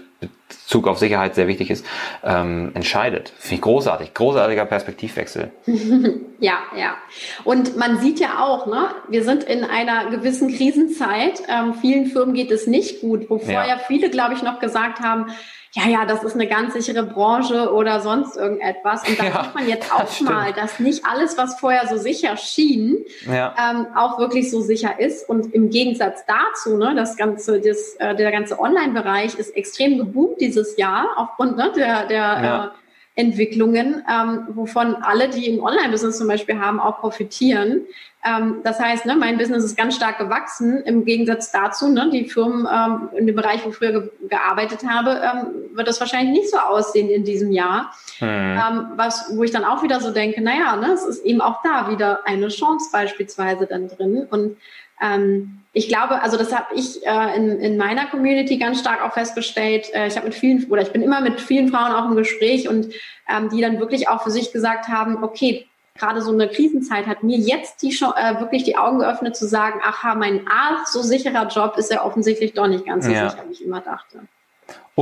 Bezug 0.48 0.88
auf 0.88 1.00
Sicherheit 1.00 1.34
sehr 1.34 1.48
wichtig 1.48 1.72
ist, 1.72 1.86
ähm, 2.24 2.72
entscheidet. 2.76 3.34
Finde 3.40 3.56
ich 3.56 3.62
großartig, 3.62 4.14
großartiger 4.14 4.66
Perspektivwechsel. 4.66 5.52
ja, 6.40 6.60
ja. 6.78 6.96
Und 7.44 7.76
man 7.78 8.00
sieht 8.00 8.20
ja 8.20 8.44
auch, 8.44 8.68
ne, 8.68 8.90
wir 9.10 9.24
sind 9.24 9.44
in 9.44 9.64
einer 9.64 10.12
gewissen 10.12 10.56
Krisenzeit. 10.56 11.42
Ähm, 11.50 11.74
vielen 11.74 12.06
Firmen 12.06 12.36
geht 12.36 12.52
es 12.52 12.68
nicht 12.68 13.02
gut, 13.02 13.30
wo 13.30 13.40
vorher 13.40 13.68
ja. 13.68 13.78
viele, 13.80 14.12
glaube 14.12 14.36
ich, 14.36 14.44
noch 14.44 14.60
gesagt 14.60 15.00
haben, 15.00 15.28
ja, 15.74 15.88
ja, 15.88 16.06
das 16.06 16.24
ist 16.24 16.34
eine 16.34 16.48
ganz 16.48 16.74
sichere 16.74 17.04
Branche 17.04 17.72
oder 17.72 18.02
sonst 18.02 18.36
irgendetwas. 18.36 19.08
Und 19.08 19.18
da 19.18 19.24
ja, 19.28 19.44
sieht 19.44 19.56
man 19.56 19.68
jetzt 19.70 19.94
auch 19.94 20.02
das 20.02 20.20
mal, 20.20 20.52
dass 20.52 20.80
nicht 20.80 21.06
alles, 21.06 21.38
was 21.38 21.60
vorher 21.60 21.88
so 21.88 21.98
sicher 21.98 22.36
schien, 22.36 22.98
ja. 23.26 23.56
ähm, 23.58 23.88
auch 23.96 24.20
wirklich 24.20 24.52
so 24.52 24.60
sicher 24.60 25.00
ist. 25.00 25.30
Und 25.30 25.54
im 25.54 25.70
Gegensatz 25.70 26.26
dazu, 26.26 26.78
ne, 26.78 26.94
das 26.94 27.16
ganze, 27.16 27.62
das, 27.62 27.96
äh, 28.00 28.16
der 28.16 28.32
ganze 28.32 28.60
Online-Bereich 28.60 29.36
ist 29.36 29.56
extrem 29.56 29.98
geboomt 29.98 30.42
dieses 30.42 30.76
Jahr 30.76 31.08
aufgrund 31.16 31.56
ne, 31.56 31.72
der, 31.74 32.06
der 32.06 32.18
ja. 32.18 32.66
äh, 32.66 32.70
Entwicklungen, 33.16 34.04
ähm, 34.10 34.48
wovon 34.50 34.96
alle, 34.96 35.30
die 35.30 35.48
im 35.48 35.62
Online-Business 35.62 36.18
zum 36.18 36.28
Beispiel 36.28 36.60
haben, 36.60 36.80
auch 36.80 37.00
profitieren. 37.00 37.82
Ähm, 38.24 38.62
das 38.64 38.80
heißt, 38.80 39.06
ne, 39.06 39.16
mein 39.16 39.38
Business 39.38 39.64
ist 39.64 39.76
ganz 39.76 39.96
stark 39.96 40.18
gewachsen. 40.18 40.82
Im 40.84 41.04
Gegensatz 41.06 41.52
dazu, 41.52 41.90
ne, 41.90 42.10
die 42.12 42.26
Firmen 42.26 42.68
ähm, 42.72 43.10
in 43.18 43.28
dem 43.28 43.36
Bereich, 43.36 43.66
wo 43.66 43.70
ich 43.70 43.76
früher 43.76 43.92
ge 43.92 44.10
gearbeitet 44.30 44.88
habe, 44.88 45.20
ähm, 45.22 45.76
wird 45.76 45.88
das 45.88 46.00
wahrscheinlich 46.00 46.32
nicht 46.32 46.50
so 46.52 46.58
aussehen 46.58 47.10
in 47.10 47.26
diesem 47.26 47.52
Jahr. 47.52 47.94
Hm. 48.20 48.28
Ähm, 48.30 48.86
was, 48.96 49.36
wo 49.36 49.44
ich 49.44 49.52
dann 49.52 49.66
auch 49.66 49.84
wieder 49.84 50.00
so 50.00 50.12
denke, 50.12 50.42
naja, 50.42 50.76
ne, 50.78 50.94
es 50.94 51.04
ist 51.04 51.26
eben 51.26 51.42
auch 51.42 51.62
da 51.64 51.90
wieder 51.90 52.26
eine 52.26 52.48
Chance 52.48 52.90
beispielsweise 52.94 53.66
dann 53.66 53.90
drin. 53.90 54.28
Und 54.30 54.58
ähm, 55.02 55.61
ich 55.74 55.88
glaube, 55.88 56.22
also 56.22 56.38
das 56.38 56.54
habe 56.54 56.76
ich 56.76 57.06
äh, 57.06 57.36
in, 57.36 57.60
in 57.60 57.78
meiner 57.78 58.08
Community 58.08 58.58
ganz 58.58 58.80
stark 58.80 59.02
auch 59.04 59.14
festgestellt. 59.14 59.88
Äh, 59.94 60.08
ich 60.08 60.18
habe 60.18 60.26
mit 60.26 60.36
vielen 60.36 60.70
oder 60.70 60.82
ich 60.82 60.92
bin 60.92 61.02
immer 61.02 61.22
mit 61.22 61.40
vielen 61.40 61.70
Frauen 61.70 61.94
auch 61.94 62.10
im 62.10 62.16
Gespräch 62.16 62.68
und 62.68 62.94
ähm, 63.30 63.50
die 63.50 63.62
dann 63.62 63.80
wirklich 63.80 64.10
auch 64.10 64.24
für 64.24 64.32
sich 64.32 64.52
gesagt 64.52 64.90
haben, 64.90 65.24
okay, 65.24 65.68
gerade 65.96 66.22
so 66.22 66.32
eine 66.32 66.50
Krisenzeit 66.50 67.08
hat 67.08 67.24
mir 67.24 67.38
jetzt 67.38 67.82
die 67.84 67.90
äh, 67.90 68.40
wirklich 68.40 68.64
die 68.64 68.78
Augen 68.78 69.00
geöffnet 69.00 69.38
zu 69.38 69.48
sagen, 69.48 69.80
aha, 69.82 70.16
mein 70.16 70.46
A, 70.48 70.86
so 70.86 71.02
sicherer 71.02 71.48
Job 71.48 71.78
ist 71.78 71.92
ja 71.92 72.04
offensichtlich 72.04 72.54
doch 72.54 72.68
nicht 72.68 72.86
ganz 72.86 73.06
so 73.06 73.12
ja. 73.12 73.30
sicher, 73.30 73.44
wie 73.48 73.54
ich 73.54 73.64
immer 73.64 73.80
dachte. 73.80 74.22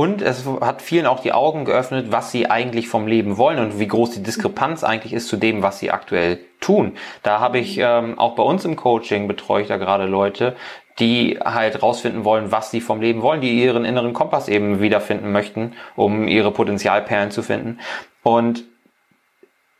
Und 0.00 0.22
es 0.22 0.46
hat 0.62 0.80
vielen 0.80 1.04
auch 1.04 1.20
die 1.20 1.34
Augen 1.34 1.66
geöffnet, 1.66 2.06
was 2.10 2.32
sie 2.32 2.50
eigentlich 2.50 2.88
vom 2.88 3.06
Leben 3.06 3.36
wollen 3.36 3.58
und 3.58 3.78
wie 3.78 3.86
groß 3.86 4.12
die 4.12 4.22
Diskrepanz 4.22 4.82
eigentlich 4.82 5.12
ist 5.12 5.28
zu 5.28 5.36
dem, 5.36 5.62
was 5.62 5.78
sie 5.78 5.90
aktuell 5.90 6.38
tun. 6.58 6.96
Da 7.22 7.38
habe 7.38 7.58
ich 7.58 7.76
ähm, 7.76 8.18
auch 8.18 8.34
bei 8.34 8.42
uns 8.42 8.64
im 8.64 8.76
Coaching 8.76 9.28
betreue 9.28 9.60
ich 9.60 9.68
da 9.68 9.76
gerade 9.76 10.06
Leute, 10.06 10.56
die 11.00 11.38
halt 11.44 11.82
rausfinden 11.82 12.24
wollen, 12.24 12.50
was 12.50 12.70
sie 12.70 12.80
vom 12.80 13.02
Leben 13.02 13.20
wollen, 13.20 13.42
die 13.42 13.62
ihren 13.62 13.84
inneren 13.84 14.14
Kompass 14.14 14.48
eben 14.48 14.80
wiederfinden 14.80 15.32
möchten, 15.32 15.74
um 15.96 16.28
ihre 16.28 16.50
Potenzialperlen 16.50 17.30
zu 17.30 17.42
finden. 17.42 17.78
Und 18.22 18.64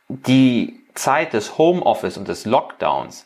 die 0.07 0.83
Zeit 0.93 1.33
des 1.33 1.57
Homeoffice 1.57 2.17
und 2.19 2.27
des 2.27 2.45
Lockdowns, 2.45 3.25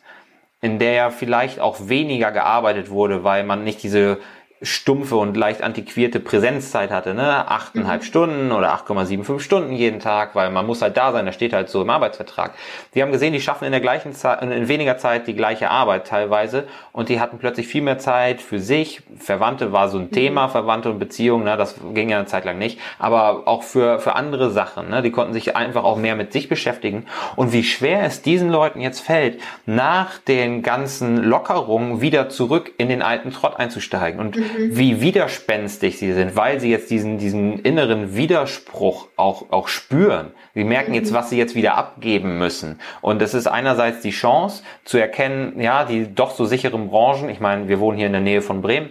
in 0.61 0.79
der 0.79 0.93
ja 0.93 1.09
vielleicht 1.09 1.59
auch 1.59 1.89
weniger 1.89 2.31
gearbeitet 2.31 2.89
wurde, 2.89 3.25
weil 3.25 3.43
man 3.43 3.65
nicht 3.65 3.83
diese 3.83 4.19
stumpfe 4.61 5.17
und 5.17 5.35
leicht 5.35 5.61
antiquierte 5.61 6.21
Präsenzzeit 6.21 6.89
hatte, 6.89 7.13
ne? 7.13 7.49
Achteinhalb 7.49 8.01
mhm. 8.01 8.05
Stunden 8.05 8.51
oder 8.53 8.73
8,75 8.73 9.39
Stunden 9.39 9.73
jeden 9.73 9.99
Tag, 9.99 10.33
weil 10.33 10.49
man 10.49 10.65
muss 10.65 10.81
halt 10.81 10.95
da 10.95 11.11
sein, 11.11 11.25
das 11.25 11.35
steht 11.35 11.51
halt 11.51 11.69
so 11.69 11.81
im 11.81 11.89
Arbeitsvertrag. 11.89 12.53
Wir 12.93 13.03
haben 13.03 13.11
gesehen, 13.11 13.33
die 13.33 13.41
schaffen 13.41 13.65
in 13.65 13.71
der 13.71 13.81
gleichen 13.81 14.13
Zeit, 14.13 14.41
in 14.41 14.67
weniger 14.69 14.97
Zeit 14.97 15.27
die 15.27 15.35
gleiche 15.35 15.69
Arbeit 15.69 16.07
teilweise 16.07 16.67
und 16.93 17.09
die 17.09 17.19
hatten 17.19 17.37
plötzlich 17.37 17.67
viel 17.67 17.81
mehr 17.81 17.99
Zeit 17.99 18.41
für 18.41 18.59
sich. 18.59 19.01
Verwandte 19.17 19.73
war 19.73 19.89
so 19.89 19.97
ein 19.97 20.05
mhm. 20.05 20.11
Thema, 20.11 20.47
Verwandte 20.47 20.89
und 20.89 20.99
Beziehungen, 20.99 21.43
ne? 21.43 21.57
Das 21.57 21.75
ging 21.93 22.09
ja 22.09 22.17
eine 22.17 22.27
Zeit 22.27 22.45
lang 22.45 22.57
nicht, 22.57 22.79
aber 22.97 23.47
auch 23.47 23.63
für, 23.63 23.99
für 23.99 24.15
andere 24.15 24.51
Sachen, 24.51 24.89
ne? 24.89 25.01
Die 25.01 25.11
konnten 25.11 25.33
sich 25.33 25.57
einfach 25.57 25.83
auch 25.83 25.97
mehr 25.97 26.15
mit 26.15 26.31
sich 26.31 26.47
beschäftigen 26.47 27.07
und 27.35 27.51
wie 27.51 27.63
schwer 27.63 28.03
es 28.03 28.21
diesen 28.21 28.49
Leuten 28.49 28.79
jetzt 28.79 29.01
fällt, 29.01 29.41
nach 29.65 30.17
den 30.17 30.63
ganzen 30.63 31.17
Lockerungen 31.17 31.99
wieder 31.99 32.29
zurück 32.29 32.71
in 32.77 32.87
den 32.87 33.01
alten 33.01 33.31
Trott 33.33 33.59
einzusteigen 33.59 34.21
und 34.21 34.37
mhm 34.37 34.44
mhm. 34.57 34.77
wie 34.77 35.01
widerspenstig 35.01 35.97
sie 35.97 36.13
sind, 36.13 36.35
weil 36.35 36.59
sie 36.59 36.69
jetzt 36.69 36.89
diesen, 36.89 37.17
diesen 37.17 37.59
inneren 37.59 38.15
Widerspruch 38.15 39.07
auch, 39.15 39.51
auch 39.51 39.67
spüren. 39.67 40.31
Sie 40.53 40.63
merken 40.63 40.93
jetzt, 40.93 41.11
mhm. 41.11 41.15
was 41.15 41.29
sie 41.29 41.37
jetzt 41.37 41.55
wieder 41.55 41.75
abgeben 41.75 42.37
müssen. 42.37 42.79
Und 43.01 43.21
es 43.21 43.33
ist 43.33 43.47
einerseits 43.47 44.01
die 44.01 44.11
Chance 44.11 44.63
zu 44.83 44.97
erkennen, 44.97 45.59
ja, 45.59 45.85
die 45.85 46.13
doch 46.13 46.31
so 46.31 46.45
sicheren 46.45 46.89
Branchen, 46.89 47.29
ich 47.29 47.39
meine, 47.39 47.67
wir 47.67 47.79
wohnen 47.79 47.97
hier 47.97 48.07
in 48.07 48.13
der 48.13 48.21
Nähe 48.21 48.41
von 48.41 48.61
Bremen, 48.61 48.89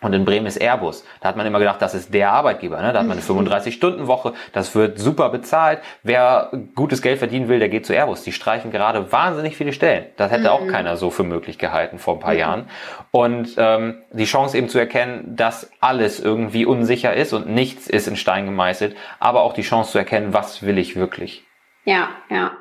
und 0.00 0.12
in 0.12 0.24
Bremen 0.24 0.46
ist 0.46 0.60
Airbus. 0.60 1.04
Da 1.20 1.28
hat 1.28 1.36
man 1.36 1.46
immer 1.46 1.58
gedacht, 1.58 1.80
das 1.80 1.94
ist 1.94 2.12
der 2.12 2.32
Arbeitgeber. 2.32 2.80
Ne? 2.82 2.92
Da 2.92 3.00
hat 3.00 3.06
man 3.06 3.18
eine 3.18 3.26
35-Stunden-Woche, 3.26 4.34
das 4.52 4.74
wird 4.74 4.98
super 4.98 5.30
bezahlt. 5.30 5.80
Wer 6.02 6.50
gutes 6.74 7.02
Geld 7.02 7.18
verdienen 7.18 7.48
will, 7.48 7.58
der 7.58 7.68
geht 7.68 7.86
zu 7.86 7.94
Airbus. 7.94 8.22
Die 8.22 8.32
streichen 8.32 8.70
gerade 8.70 9.10
wahnsinnig 9.12 9.56
viele 9.56 9.72
Stellen. 9.72 10.06
Das 10.16 10.30
hätte 10.30 10.52
auch 10.52 10.62
mhm. 10.62 10.68
keiner 10.68 10.96
so 10.96 11.10
für 11.10 11.24
möglich 11.24 11.58
gehalten 11.58 11.98
vor 11.98 12.14
ein 12.14 12.20
paar 12.20 12.34
mhm. 12.34 12.38
Jahren. 12.38 12.70
Und 13.10 13.54
ähm, 13.56 14.02
die 14.12 14.24
Chance 14.24 14.58
eben 14.58 14.68
zu 14.68 14.78
erkennen, 14.78 15.36
dass 15.36 15.70
alles 15.80 16.20
irgendwie 16.20 16.66
unsicher 16.66 17.14
ist 17.14 17.32
und 17.32 17.48
nichts 17.48 17.88
ist 17.88 18.08
in 18.08 18.16
Stein 18.16 18.46
gemeißelt, 18.46 18.96
aber 19.18 19.42
auch 19.42 19.52
die 19.52 19.62
Chance 19.62 19.92
zu 19.92 19.98
erkennen, 19.98 20.32
was 20.32 20.62
will 20.62 20.78
ich 20.78 20.96
wirklich. 20.96 21.44
Ja, 21.84 22.08
ja. 22.30 22.52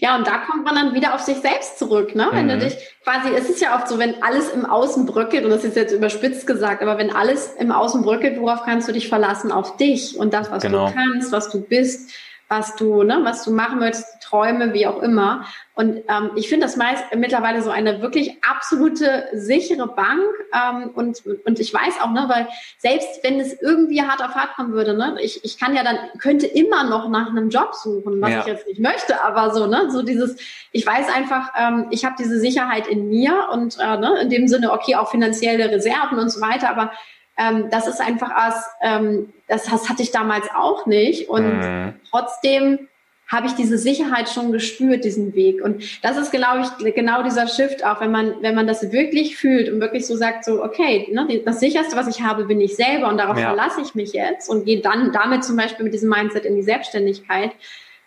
Ja, 0.00 0.16
und 0.16 0.26
da 0.26 0.38
kommt 0.38 0.64
man 0.64 0.74
dann 0.74 0.94
wieder 0.94 1.14
auf 1.14 1.20
sich 1.20 1.36
selbst 1.38 1.78
zurück, 1.78 2.14
ne? 2.14 2.28
Wenn 2.32 2.46
mhm. 2.46 2.50
du 2.50 2.58
dich 2.58 2.76
quasi, 3.04 3.28
es 3.36 3.48
ist 3.48 3.60
ja 3.60 3.76
oft 3.76 3.88
so, 3.88 3.98
wenn 3.98 4.22
alles 4.22 4.50
im 4.50 4.66
Außen 4.66 5.06
bröckelt, 5.06 5.44
und 5.44 5.50
das 5.50 5.64
ist 5.64 5.76
jetzt 5.76 5.92
überspitzt 5.92 6.46
gesagt, 6.46 6.82
aber 6.82 6.98
wenn 6.98 7.14
alles 7.14 7.54
im 7.58 7.72
Außen 7.72 8.02
bröckelt, 8.02 8.40
worauf 8.40 8.62
kannst 8.62 8.88
du 8.88 8.92
dich 8.92 9.08
verlassen? 9.08 9.52
Auf 9.52 9.76
dich 9.76 10.18
und 10.18 10.34
das, 10.34 10.50
was 10.50 10.62
genau. 10.62 10.88
du 10.88 10.94
kannst, 10.94 11.32
was 11.32 11.50
du 11.50 11.60
bist 11.60 12.10
was 12.48 12.76
du, 12.76 13.02
ne, 13.02 13.20
was 13.22 13.44
du 13.44 13.50
machen 13.50 13.80
möchtest, 13.80 14.22
Träume, 14.22 14.72
wie 14.72 14.86
auch 14.86 15.02
immer. 15.02 15.44
Und 15.74 15.96
ähm, 16.08 16.30
ich 16.36 16.48
finde 16.48 16.66
das 16.66 16.76
meist 16.76 17.04
mittlerweile 17.14 17.60
so 17.60 17.70
eine 17.70 18.00
wirklich 18.00 18.38
absolute 18.48 19.24
sichere 19.32 19.88
Bank. 19.88 20.22
Ähm, 20.54 20.90
und, 20.94 21.22
und 21.44 21.58
ich 21.58 21.74
weiß 21.74 22.00
auch, 22.00 22.10
ne, 22.12 22.24
weil 22.28 22.48
selbst 22.78 23.22
wenn 23.22 23.40
es 23.40 23.60
irgendwie 23.60 24.02
hart 24.02 24.22
auf 24.22 24.34
hart 24.34 24.54
kommen 24.54 24.72
würde, 24.72 24.96
ne, 24.96 25.16
ich, 25.20 25.44
ich 25.44 25.58
kann 25.58 25.74
ja 25.74 25.82
dann, 25.82 25.98
könnte 26.18 26.46
immer 26.46 26.84
noch 26.84 27.08
nach 27.08 27.28
einem 27.28 27.50
Job 27.50 27.74
suchen, 27.74 28.20
was 28.20 28.30
ja. 28.30 28.40
ich 28.40 28.46
jetzt 28.46 28.66
nicht 28.68 28.80
möchte, 28.80 29.22
aber 29.22 29.52
so, 29.52 29.66
ne, 29.66 29.90
so 29.90 30.02
dieses, 30.02 30.36
ich 30.70 30.86
weiß 30.86 31.12
einfach, 31.12 31.50
ähm, 31.58 31.86
ich 31.90 32.04
habe 32.04 32.14
diese 32.18 32.38
Sicherheit 32.38 32.86
in 32.86 33.08
mir 33.08 33.48
und 33.52 33.76
äh, 33.80 33.96
ne, 33.96 34.20
in 34.22 34.30
dem 34.30 34.46
Sinne, 34.46 34.72
okay, 34.72 34.94
auch 34.94 35.10
finanzielle 35.10 35.68
Reserven 35.70 36.18
und 36.18 36.30
so 36.30 36.40
weiter, 36.40 36.70
aber 36.70 36.92
ähm, 37.36 37.68
das 37.70 37.86
ist 37.86 38.00
einfach 38.00 38.30
was, 38.34 38.64
ähm, 38.82 39.32
das, 39.48 39.64
das 39.64 39.88
hatte 39.88 40.02
ich 40.02 40.10
damals 40.10 40.48
auch 40.54 40.86
nicht. 40.86 41.28
Und 41.28 41.60
mhm. 41.60 41.94
trotzdem 42.10 42.88
habe 43.28 43.48
ich 43.48 43.54
diese 43.54 43.76
Sicherheit 43.76 44.28
schon 44.28 44.52
gespürt, 44.52 45.04
diesen 45.04 45.34
Weg. 45.34 45.62
Und 45.62 46.04
das 46.04 46.16
ist, 46.16 46.30
glaube 46.30 46.64
ich, 46.80 46.94
genau 46.94 47.24
dieser 47.24 47.48
Shift 47.48 47.84
auch, 47.84 48.00
wenn 48.00 48.12
man, 48.12 48.36
wenn 48.40 48.54
man 48.54 48.68
das 48.68 48.92
wirklich 48.92 49.36
fühlt 49.36 49.68
und 49.68 49.80
wirklich 49.80 50.06
so 50.06 50.16
sagt, 50.16 50.44
so, 50.44 50.62
okay, 50.62 51.08
ne, 51.12 51.42
das 51.44 51.58
sicherste, 51.58 51.96
was 51.96 52.06
ich 52.06 52.22
habe, 52.22 52.44
bin 52.44 52.60
ich 52.60 52.76
selber 52.76 53.08
und 53.08 53.18
darauf 53.18 53.36
ja. 53.36 53.48
verlasse 53.48 53.80
ich 53.80 53.96
mich 53.96 54.12
jetzt 54.12 54.48
und 54.48 54.64
gehe 54.64 54.80
dann 54.80 55.12
damit 55.12 55.44
zum 55.44 55.56
Beispiel 55.56 55.84
mit 55.84 55.92
diesem 55.92 56.08
Mindset 56.08 56.44
in 56.44 56.54
die 56.54 56.62
Selbstständigkeit, 56.62 57.50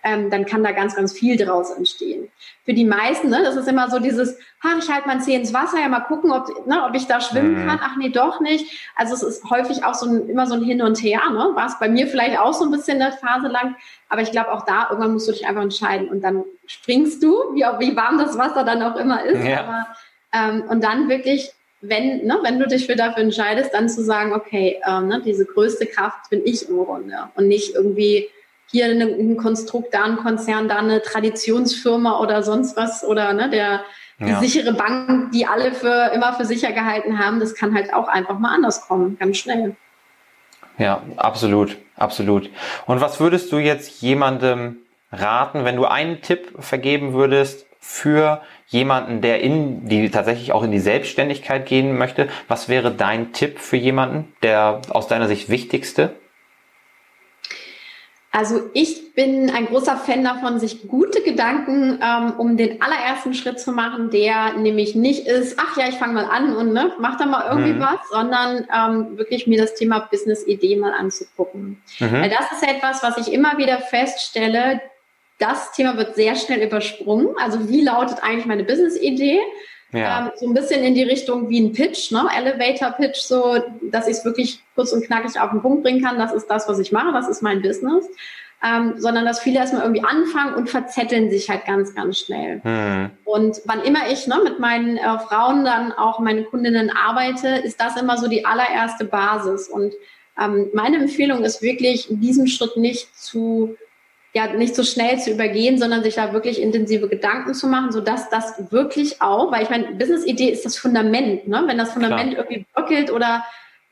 ähm, 0.04 0.30
dann 0.30 0.46
kann 0.46 0.64
da 0.64 0.72
ganz, 0.72 0.96
ganz 0.96 1.14
viel 1.14 1.38
draus 1.38 1.72
entstehen. 1.72 2.30
Für 2.64 2.74
die 2.74 2.86
meisten, 2.86 3.30
ne, 3.30 3.42
das 3.44 3.56
ist 3.56 3.68
immer 3.68 3.90
so 3.90 4.00
dieses, 4.00 4.38
ach, 4.62 4.78
ich 4.78 4.90
halte 4.90 5.08
mein 5.08 5.22
Zeh 5.22 5.36
ins 5.36 5.54
Wasser, 5.54 5.80
ja 5.80 5.90
mal 5.90 6.02
gucken, 6.02 6.32
ob, 6.32 6.68
ne, 6.68 6.86
ob 6.86 6.96
ich 6.96 7.08
da 7.08 7.20
schwimmen 7.20 7.64
mhm. 7.64 7.68
kann. 7.68 7.80
Ach 7.82 7.96
nee, 7.98 8.10
doch 8.10 8.40
nicht. 8.40 8.92
Also 8.96 9.14
es 9.14 9.24
ist 9.24 9.50
häufig 9.50 9.84
auch 9.84 9.96
so 9.96 10.08
ein, 10.08 10.30
immer 10.30 10.46
so 10.46 10.56
ein 10.56 10.64
Hin 10.64 10.82
und 10.82 11.02
Her. 11.04 11.22
Ne? 11.32 11.52
War 11.54 11.66
es 11.66 11.80
bei 11.80 11.90
mir 11.90 12.08
vielleicht 12.08 12.40
auch 12.40 12.54
so 12.54 12.66
ein 12.66 12.72
bisschen 12.72 13.02
eine 13.02 13.12
Phase 13.12 13.48
lang. 13.48 13.76
Aber 14.08 14.22
ich 14.22 14.32
glaube, 14.32 14.52
auch 14.52 14.66
da 14.66 14.88
irgendwann 14.90 15.14
musst 15.14 15.28
du 15.28 15.32
dich 15.32 15.48
einfach 15.48 15.64
entscheiden 15.64 16.10
und 16.10 16.22
dann 16.22 16.44
springst 16.66 17.22
du, 17.22 17.34
wie, 17.54 17.64
wie 17.80 17.96
warm 17.96 18.18
das 18.18 18.38
Wasser 18.38 18.64
dann 18.64 18.82
auch 18.82 18.96
immer 18.96 19.24
ist. 19.24 19.44
Ja. 19.44 19.64
Aber, 19.64 19.88
ähm, 20.32 20.64
und 20.70 20.84
dann 20.84 21.10
wirklich 21.10 21.52
wenn, 21.82 22.26
ne, 22.26 22.40
wenn 22.44 22.60
du 22.60 22.68
dich 22.68 22.88
für 22.88 22.96
dafür 22.96 23.24
entscheidest, 23.24 23.74
dann 23.74 23.88
zu 23.88 24.04
sagen, 24.04 24.34
okay, 24.34 24.82
ähm, 24.86 25.08
ne, 25.08 25.22
diese 25.24 25.46
größte 25.46 25.86
Kraft 25.86 26.30
bin 26.30 26.42
ich 26.44 26.68
im 26.68 26.78
Grunde 26.78 27.30
und 27.36 27.48
nicht 27.48 27.74
irgendwie 27.74 28.30
hier 28.72 28.86
ein 28.86 29.38
Konstrukt, 29.38 29.94
da 29.94 30.04
ein 30.04 30.18
Konzern, 30.18 30.68
da 30.68 30.78
eine 30.78 31.02
Traditionsfirma 31.02 32.20
oder 32.20 32.44
sonst 32.44 32.78
was 32.78 33.04
oder 33.04 33.34
ne, 33.34 33.50
der 33.50 33.82
die 34.20 34.32
ja. 34.32 34.40
sichere 34.40 34.74
Bank, 34.74 35.32
die 35.32 35.46
alle 35.46 35.72
für 35.72 36.12
immer 36.14 36.34
für 36.34 36.46
sicher 36.46 36.74
gehalten 36.74 37.20
haben, 37.20 37.40
das 37.40 37.56
kann 37.56 37.74
halt 37.74 37.94
auch 37.94 38.08
einfach 38.10 38.38
mal 38.38 38.54
anders 38.54 38.86
kommen, 38.86 39.18
ganz 39.18 39.38
schnell. 39.38 39.76
Ja, 40.78 41.02
absolut, 41.16 41.78
absolut. 41.96 42.50
Und 42.86 43.02
was 43.02 43.20
würdest 43.20 43.52
du 43.52 43.58
jetzt 43.60 44.02
jemandem 44.02 44.78
raten, 45.12 45.66
wenn 45.66 45.76
du 45.78 45.86
einen 45.86 46.22
Tipp 46.22 46.54
vergeben 46.60 47.14
würdest 47.14 47.66
für 47.80 48.42
jemanden, 48.68 49.22
der 49.22 49.42
in 49.42 49.88
die 49.88 50.10
tatsächlich 50.10 50.52
auch 50.52 50.64
in 50.64 50.72
die 50.72 50.80
Selbstständigkeit 50.80 51.66
gehen 51.66 51.98
möchte? 51.98 52.28
Was 52.48 52.68
wäre 52.68 52.92
dein 52.92 53.32
Tipp 53.32 53.60
für 53.60 53.78
jemanden, 53.78 54.34
der 54.44 54.82
aus 54.90 55.08
deiner 55.08 55.28
Sicht 55.28 55.50
wichtigste? 55.50 56.16
Also 58.32 58.70
ich 58.74 59.16
bin 59.16 59.50
ein 59.50 59.66
großer 59.66 59.98
Fan 59.98 60.24
davon, 60.24 60.60
sich 60.60 60.88
gute 60.88 61.22
Gedanken 61.22 62.00
ähm, 62.02 62.34
um 62.38 62.58
den 62.58 62.80
allerersten 62.80 63.34
Schritt 63.34 63.60
zu 63.60 63.72
machen, 63.72 64.12
der 64.12 64.54
nämlich 64.54 64.94
nicht 64.94 65.26
ist, 65.26 65.58
ach 65.60 65.76
ja, 65.78 65.90
ich 65.90 65.96
fange 65.96 66.14
mal 66.14 66.26
an 66.26 66.56
und 66.56 66.72
ne, 66.72 66.94
mach 67.00 67.18
da 67.18 67.26
mal 67.26 67.48
irgendwie 67.50 67.74
mhm. 67.74 67.80
was, 67.80 68.08
sondern 68.12 68.68
ähm, 68.74 69.18
wirklich 69.18 69.48
mir 69.48 69.60
das 69.60 69.74
Thema 69.74 70.08
Business-Idee 70.12 70.76
mal 70.76 70.94
anzugucken. 70.94 71.82
Mhm. 72.00 72.14
Weil 72.14 72.30
das 72.30 72.52
ist 72.52 72.64
etwas, 72.64 73.02
was 73.02 73.18
ich 73.18 73.34
immer 73.34 73.58
wieder 73.58 73.80
feststelle, 73.80 74.80
das 75.40 75.72
Thema 75.72 75.98
wird 75.98 76.16
sehr 76.16 76.36
schnell 76.36 76.62
übersprungen. 76.62 77.30
Also 77.42 77.68
wie 77.68 77.82
lautet 77.82 78.22
eigentlich 78.22 78.46
meine 78.46 78.64
Business-Idee? 78.64 79.40
Ja. 79.92 80.26
Ähm, 80.26 80.32
so 80.36 80.48
ein 80.48 80.54
bisschen 80.54 80.84
in 80.84 80.94
die 80.94 81.04
Richtung 81.04 81.50
wie 81.50 81.60
ein 81.60 81.74
Pitch, 81.74 82.12
ne? 82.12 82.28
Elevator 82.36 82.92
Pitch, 82.92 83.18
so, 83.18 83.58
dass 83.92 84.08
ich 84.08 84.18
es 84.18 84.26
wirklich 84.26 84.62
kurz 84.76 84.92
und 84.92 85.04
knackig 85.04 85.40
auf 85.40 85.52
den 85.52 85.62
Punkt 85.62 85.84
bringen 85.84 86.04
kann. 86.04 86.20
Das 86.20 86.34
ist 86.34 86.48
das, 86.48 86.68
was 86.68 86.80
ich 86.80 86.92
mache, 86.92 87.12
das 87.12 87.28
ist 87.28 87.42
mein 87.42 87.62
Business. 87.62 88.06
Ähm, 88.62 88.96
sondern 88.98 89.24
dass 89.24 89.40
viele 89.40 89.58
erstmal 89.58 89.84
irgendwie 89.84 90.04
anfangen 90.04 90.54
und 90.54 90.70
verzetteln 90.70 91.30
sich 91.30 91.50
halt 91.50 91.66
ganz, 91.66 91.96
ganz 91.96 92.20
schnell. 92.20 92.60
Mhm. 92.62 93.12
Und 93.24 93.62
wann 93.64 93.82
immer 93.84 94.12
ich 94.12 94.28
ne, 94.28 94.36
mit 94.44 94.60
meinen 94.60 94.98
äh, 94.98 95.20
Frauen 95.20 95.64
dann 95.64 95.94
auch 95.94 96.20
meine 96.20 96.44
Kundinnen 96.44 96.92
arbeite, 96.92 97.48
ist 97.48 97.80
das 97.80 97.96
immer 97.96 98.18
so 98.18 98.28
die 98.28 98.46
allererste 98.46 99.06
Basis. 99.06 99.70
Und 99.70 99.94
ähm, 100.38 100.70
meine 100.74 100.98
Empfehlung 100.98 101.46
ist 101.46 101.62
wirklich, 101.62 102.08
diesen 102.10 102.48
Schritt 102.48 102.76
nicht 102.76 103.18
zu 103.18 103.78
ja 104.34 104.48
nicht 104.48 104.76
so 104.76 104.84
schnell 104.84 105.20
zu 105.20 105.32
übergehen, 105.32 105.78
sondern 105.78 106.04
sich 106.04 106.16
da 106.16 106.34
wirklich 106.34 106.62
intensive 106.62 107.08
Gedanken 107.08 107.54
zu 107.54 107.68
machen, 107.68 107.92
so 107.92 108.02
dass 108.02 108.30
das 108.30 108.72
wirklich 108.72 109.22
auch, 109.22 109.52
weil 109.52 109.64
ich 109.64 109.70
meine, 109.70 109.96
Business-Idee 109.96 110.50
ist 110.50 110.66
das 110.66 110.78
Fundament, 110.78 111.48
ne? 111.48 111.64
Wenn 111.66 111.78
das 111.78 111.94
Fundament 111.94 112.34
Klar. 112.34 112.46
irgendwie 112.46 112.66
bröckelt 112.74 113.12
oder 113.12 113.44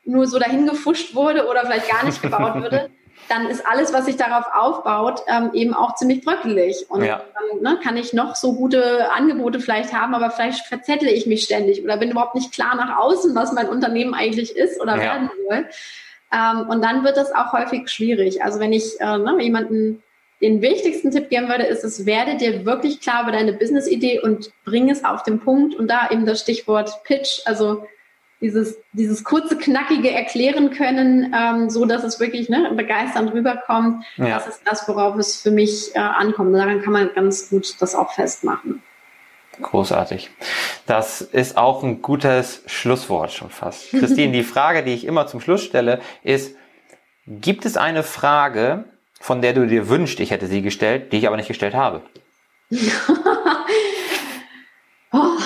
nur 0.04 0.26
so 0.26 0.38
dahin 0.38 0.66
gefuscht 0.66 1.14
wurde 1.14 1.46
oder 1.46 1.66
vielleicht 1.66 1.90
gar 1.90 2.04
nicht 2.04 2.22
gebaut 2.22 2.54
würde, 2.62 2.88
dann 3.28 3.48
ist 3.48 3.66
alles, 3.66 3.92
was 3.92 4.06
sich 4.06 4.16
darauf 4.16 4.46
aufbaut, 4.54 5.22
ähm, 5.26 5.50
eben 5.52 5.74
auch 5.74 5.96
ziemlich 5.96 6.24
bröckelig. 6.24 6.86
Und 6.88 7.04
ja. 7.04 7.20
dann 7.34 7.62
ne, 7.62 7.80
kann 7.82 7.96
ich 7.96 8.12
noch 8.12 8.36
so 8.36 8.54
gute 8.54 9.10
Angebote 9.12 9.60
vielleicht 9.60 9.92
haben, 9.92 10.14
aber 10.14 10.30
vielleicht 10.30 10.66
verzettle 10.66 11.10
ich 11.10 11.26
mich 11.26 11.44
ständig 11.44 11.82
oder 11.82 11.96
bin 11.96 12.10
überhaupt 12.10 12.34
nicht 12.34 12.52
klar 12.52 12.74
nach 12.76 12.98
außen, 12.98 13.34
was 13.34 13.52
mein 13.52 13.68
Unternehmen 13.68 14.14
eigentlich 14.14 14.56
ist 14.56 14.80
oder 14.80 14.96
ja. 14.96 15.02
werden 15.02 15.30
soll. 15.46 15.66
Ähm, 16.32 16.68
und 16.68 16.82
dann 16.82 17.04
wird 17.04 17.16
das 17.16 17.32
auch 17.32 17.52
häufig 17.52 17.88
schwierig. 17.88 18.42
Also 18.42 18.60
wenn 18.60 18.72
ich 18.72 19.00
äh, 19.00 19.18
ne, 19.18 19.36
jemanden 19.40 20.02
den 20.40 20.62
wichtigsten 20.62 21.10
Tipp 21.10 21.30
geben 21.30 21.48
würde, 21.48 21.64
ist 21.64 21.84
es, 21.84 22.06
werde 22.06 22.36
dir 22.36 22.64
wirklich 22.64 23.00
klar 23.00 23.22
über 23.22 23.32
deine 23.32 23.52
Business-Idee 23.52 24.20
und 24.20 24.50
bring 24.64 24.88
es 24.88 25.04
auf 25.04 25.22
den 25.22 25.40
Punkt. 25.40 25.74
Und 25.74 25.88
da 25.88 26.10
eben 26.10 26.26
das 26.26 26.40
Stichwort 26.40 27.02
Pitch, 27.04 27.40
also 27.44 27.86
dieses, 28.40 28.78
dieses 28.92 29.24
kurze, 29.24 29.56
knackige 29.56 30.10
erklären 30.10 30.70
können, 30.70 31.34
ähm, 31.36 31.70
so 31.70 31.84
dass 31.84 32.04
es 32.04 32.20
wirklich 32.20 32.48
ne, 32.48 32.72
begeisternd 32.76 33.32
rüberkommt. 33.32 34.04
Ja. 34.16 34.36
Das 34.36 34.46
ist 34.46 34.60
das, 34.64 34.88
worauf 34.88 35.16
es 35.16 35.42
für 35.42 35.50
mich 35.50 35.94
äh, 35.94 35.98
ankommt. 35.98 36.54
Daran 36.54 36.82
kann 36.82 36.92
man 36.92 37.10
ganz 37.14 37.50
gut 37.50 37.74
das 37.80 37.96
auch 37.96 38.12
festmachen. 38.12 38.82
Großartig. 39.60 40.30
Das 40.86 41.20
ist 41.20 41.56
auch 41.56 41.82
ein 41.82 42.00
gutes 42.00 42.62
Schlusswort 42.66 43.32
schon 43.32 43.50
fast. 43.50 43.90
Christine, 43.90 44.32
die 44.32 44.44
Frage, 44.44 44.84
die 44.84 44.94
ich 44.94 45.04
immer 45.04 45.26
zum 45.26 45.40
Schluss 45.40 45.64
stelle, 45.64 46.00
ist, 46.22 46.54
gibt 47.26 47.66
es 47.66 47.76
eine 47.76 48.04
Frage, 48.04 48.84
von 49.20 49.42
der 49.42 49.52
du 49.52 49.66
dir 49.66 49.88
wünschst, 49.88 50.20
ich 50.20 50.30
hätte 50.30 50.46
sie 50.46 50.62
gestellt, 50.62 51.12
die 51.12 51.18
ich 51.18 51.26
aber 51.26 51.36
nicht 51.36 51.48
gestellt 51.48 51.74
habe? 51.74 52.02
oh, 55.12 55.38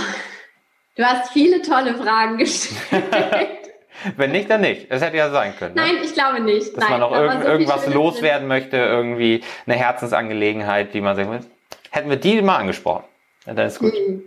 du 0.96 1.04
hast 1.04 1.32
viele 1.32 1.62
tolle 1.62 1.94
Fragen 1.94 2.38
gestellt. 2.38 2.72
Wenn 4.16 4.32
nicht, 4.32 4.50
dann 4.50 4.62
nicht. 4.62 4.87
Es 4.88 5.00
hätte 5.00 5.16
ja 5.16 5.30
sein 5.30 5.54
können. 5.56 5.74
Ne? 5.74 5.82
Nein, 5.82 5.98
ich 6.02 6.12
glaube 6.12 6.40
nicht. 6.40 6.76
Dass 6.76 6.88
Nein, 6.88 6.98
man 6.98 7.00
noch 7.00 7.12
irg 7.12 7.42
so 7.42 7.48
irgendwas 7.48 7.87
loswerden 7.87 8.48
möchte, 8.48 8.76
irgendwie 8.76 9.42
eine 9.66 9.76
Herzensangelegenheit, 9.76 10.92
die 10.92 11.00
man 11.00 11.14
sagt, 11.14 11.46
hätten 11.90 12.11
wir 12.11 12.16
die 12.16 12.42
mal 12.42 12.56
angesprochen. 12.56 13.04
Dann 13.46 13.58
ist 13.58 13.78
gut. 13.78 13.92
Mhm. 13.92 14.24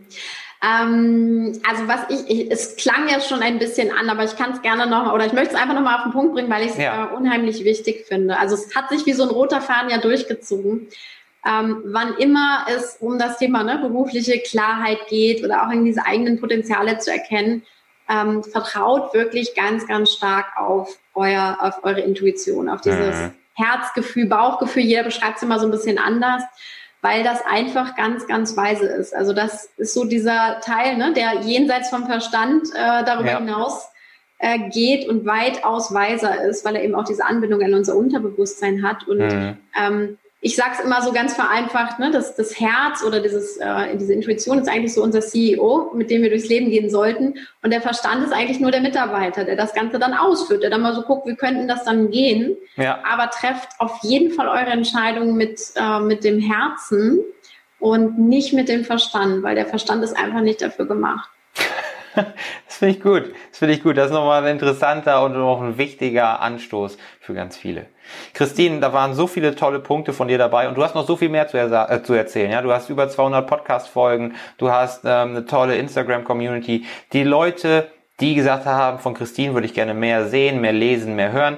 Ähm, 0.66 1.60
also 1.68 1.88
was 1.88 2.02
ich, 2.10 2.30
ich, 2.30 2.52
es 2.52 2.76
klang 2.76 3.08
ja 3.08 3.20
schon 3.20 3.42
ein 3.42 3.60
bisschen 3.60 3.92
an, 3.92 4.10
aber 4.10 4.24
ich 4.24 4.36
kann 4.36 4.54
es 4.54 4.62
gerne 4.62 4.88
noch 4.88 5.14
oder 5.14 5.26
ich 5.26 5.34
möchte 5.34 5.54
es 5.54 5.62
einfach 5.62 5.76
nochmal 5.76 5.98
auf 5.98 6.04
den 6.04 6.12
Punkt 6.12 6.34
bringen, 6.34 6.50
weil 6.50 6.66
ich 6.66 6.72
es 6.72 6.78
ja. 6.78 7.12
äh, 7.12 7.16
unheimlich 7.16 7.64
wichtig 7.64 8.06
finde. 8.08 8.40
Also 8.40 8.56
es 8.56 8.76
hat 8.76 8.90
sich 8.90 9.06
wie 9.06 9.14
so 9.14 9.24
ein 9.24 9.30
roter 9.30 9.62
Faden 9.62 9.90
ja 9.90 10.00
durchgezogen. 10.00 10.88
Ähm, 11.48 11.84
wann 11.86 12.16
immer 12.18 12.66
es 12.76 12.98
um 13.00 13.20
das 13.20 13.38
Thema 13.38 13.64
ne, 13.64 13.78
berufliche 13.78 14.40
Klarheit 14.40 15.08
geht 15.08 15.44
oder 15.44 15.68
auch 15.68 15.72
in 15.72 15.86
diese 15.86 16.04
eigenen 16.06 16.40
Potenziale 16.40 16.98
zu 16.98 17.12
erkennen, 17.12 17.62
ähm, 18.10 18.44
vertraut 18.44 19.14
wirklich 19.14 19.54
ganz, 19.54 19.86
ganz 19.86 20.12
stark 20.12 20.58
auf 20.58 20.98
euer, 21.14 21.58
auf 21.62 21.84
eure 21.84 22.02
Intuition, 22.02 22.70
auf 22.70 22.82
dieses 22.82 23.16
mhm. 23.16 23.34
Herzgefühl, 23.54 24.26
Bauchgefühl. 24.26 24.84
Jeder 24.84 25.04
beschreibt 25.04 25.38
es 25.38 25.44
immer 25.44 25.60
so 25.60 25.68
ein 25.68 25.72
bisschen 25.72 26.00
anders 26.00 26.44
weil 27.06 27.24
das 27.24 27.46
einfach 27.46 27.96
ganz, 27.96 28.26
ganz 28.26 28.58
weise 28.58 28.88
ist. 28.88 29.16
Also 29.16 29.32
das 29.32 29.70
ist 29.78 29.94
so 29.94 30.06
dieser 30.06 30.60
Teil, 30.62 30.98
ne, 30.98 31.14
der 31.14 31.42
jenseits 31.42 31.92
vom 31.92 32.08
Verstand 32.08 32.70
äh, 32.74 33.04
darüber 33.04 33.30
ja. 33.30 33.38
hinaus 33.38 33.90
äh, 34.40 34.70
geht 34.70 35.08
und 35.08 35.24
weitaus 35.24 35.94
weiser 35.94 36.44
ist, 36.46 36.66
weil 36.66 36.76
er 36.78 36.84
eben 36.84 36.96
auch 36.96 37.04
diese 37.04 37.24
Anbindung 37.24 37.62
an 37.62 37.76
unser 37.76 37.96
Unterbewusstsein 37.96 38.82
hat. 38.82 39.08
Und 39.08 39.20
mhm. 39.20 39.58
ähm, 39.80 40.18
ich 40.46 40.56
sage 40.56 40.74
es 40.78 40.80
immer 40.80 41.02
so 41.02 41.12
ganz 41.12 41.34
vereinfacht, 41.34 41.98
ne, 41.98 42.12
dass 42.12 42.36
das 42.36 42.60
Herz 42.60 43.04
oder 43.04 43.20
dieses, 43.20 43.58
äh, 43.58 43.98
diese 43.98 44.14
Intuition 44.14 44.60
ist 44.60 44.70
eigentlich 44.70 44.94
so 44.94 45.02
unser 45.02 45.22
CEO, 45.22 45.90
mit 45.96 46.12
dem 46.12 46.22
wir 46.22 46.30
durchs 46.30 46.48
Leben 46.48 46.70
gehen 46.70 46.92
sollten. 46.92 47.34
Und 47.64 47.74
der 47.74 47.82
Verstand 47.82 48.24
ist 48.24 48.32
eigentlich 48.32 48.60
nur 48.60 48.70
der 48.70 48.82
Mitarbeiter, 48.82 49.44
der 49.44 49.56
das 49.56 49.74
Ganze 49.74 49.98
dann 49.98 50.14
ausführt, 50.14 50.62
der 50.62 50.70
dann 50.70 50.84
mal 50.84 50.94
so 50.94 51.02
guckt, 51.02 51.26
wie 51.26 51.36
könnten 51.36 51.68
das 51.68 51.84
dann 51.84 52.12
gehen. 52.12 52.56
Ja. 52.76 53.00
Aber 53.12 53.32
trefft 53.32 53.70
auf 53.80 54.04
jeden 54.04 54.34
Fall 54.34 54.48
eure 54.48 54.70
Entscheidung 54.70 55.36
mit, 55.36 55.60
äh, 55.78 56.00
mit 56.00 56.24
dem 56.24 56.40
Herzen 56.40 57.22
und 57.80 58.20
nicht 58.20 58.54
mit 58.54 58.70
dem 58.70 58.86
Verstand, 58.86 59.42
weil 59.42 59.56
der 59.56 59.66
Verstand 59.66 60.04
ist 60.04 60.16
einfach 60.16 60.42
nicht 60.42 60.62
dafür 60.62 60.86
gemacht. 60.86 61.28
Das 62.68 62.78
finde 62.78 62.96
ich 62.96 63.02
gut. 63.02 63.34
Das 63.50 63.60
finde 63.60 63.74
ich 63.74 63.84
gut. 63.84 63.98
Das 63.98 64.08
ist 64.08 64.12
nochmal 64.14 64.44
ein 64.44 64.52
interessanter 64.52 65.24
und 65.24 65.36
auch 65.36 65.62
ein 65.62 65.78
wichtiger 65.78 66.40
Anstoß 66.42 66.98
für 67.20 67.34
ganz 67.34 67.58
viele. 67.58 67.88
Christine, 68.34 68.80
da 68.80 68.94
waren 68.94 69.14
so 69.14 69.28
viele 69.28 69.56
tolle 69.56 69.80
Punkte 69.80 70.14
von 70.14 70.28
dir 70.28 70.38
dabei 70.38 70.68
und 70.68 70.76
du 70.76 70.84
hast 70.84 70.96
noch 70.96 71.08
so 71.08 71.16
viel 71.16 71.30
mehr 71.30 71.48
zu, 71.48 71.58
äh, 71.58 72.04
zu 72.04 72.14
erzählen. 72.14 72.52
Ja, 72.52 72.62
du 72.62 72.72
hast 72.72 72.90
über 72.90 73.10
200 73.10 73.48
Podcast-Folgen, 73.48 74.36
du 74.58 74.72
hast 74.72 75.06
ähm, 75.06 75.30
eine 75.30 75.46
tolle 75.46 75.78
Instagram-Community. 75.78 76.86
Die 77.14 77.24
Leute, 77.24 77.90
die 78.20 78.36
gesagt 78.36 78.66
haben, 78.66 79.00
von 79.00 79.14
Christine 79.14 79.54
würde 79.54 79.68
ich 79.68 79.74
gerne 79.74 79.94
mehr 79.94 80.28
sehen, 80.28 80.62
mehr 80.62 80.74
lesen, 80.74 81.16
mehr 81.16 81.32
hören. 81.32 81.58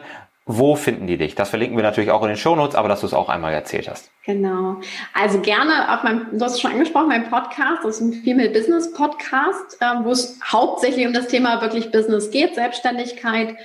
Wo 0.50 0.78
finden 0.78 1.08
die 1.08 1.18
dich? 1.18 1.36
Das 1.36 1.50
verlinken 1.50 1.76
wir 1.76 1.84
natürlich 1.84 2.10
auch 2.10 2.22
in 2.22 2.30
den 2.30 2.38
Shownotes, 2.38 2.76
aber 2.76 2.88
dass 2.88 3.02
du 3.02 3.06
es 3.06 3.14
auch 3.14 3.28
einmal 3.28 3.54
erzählt 3.54 3.90
hast. 3.90 4.10
Genau. 4.26 4.78
Also 5.14 5.42
gerne 5.42 5.94
auf 5.94 6.04
meinem, 6.04 6.28
du 6.32 6.46
hast 6.46 6.54
es 6.54 6.62
schon 6.62 6.72
angesprochen, 6.72 7.10
mein 7.10 7.30
Podcast, 7.30 7.84
das 7.84 7.96
ist 7.96 8.02
ein 8.02 8.14
Female 8.14 8.50
Business 8.50 8.94
Podcast, 8.94 9.78
ähm, 9.82 10.06
wo 10.06 10.12
es 10.12 10.40
hauptsächlich 10.46 11.06
um 11.06 11.12
das 11.12 11.28
Thema 11.28 11.62
wirklich 11.62 11.92
Business 11.92 12.32
geht, 12.32 12.56
Selbstständigkeit, 12.56 13.58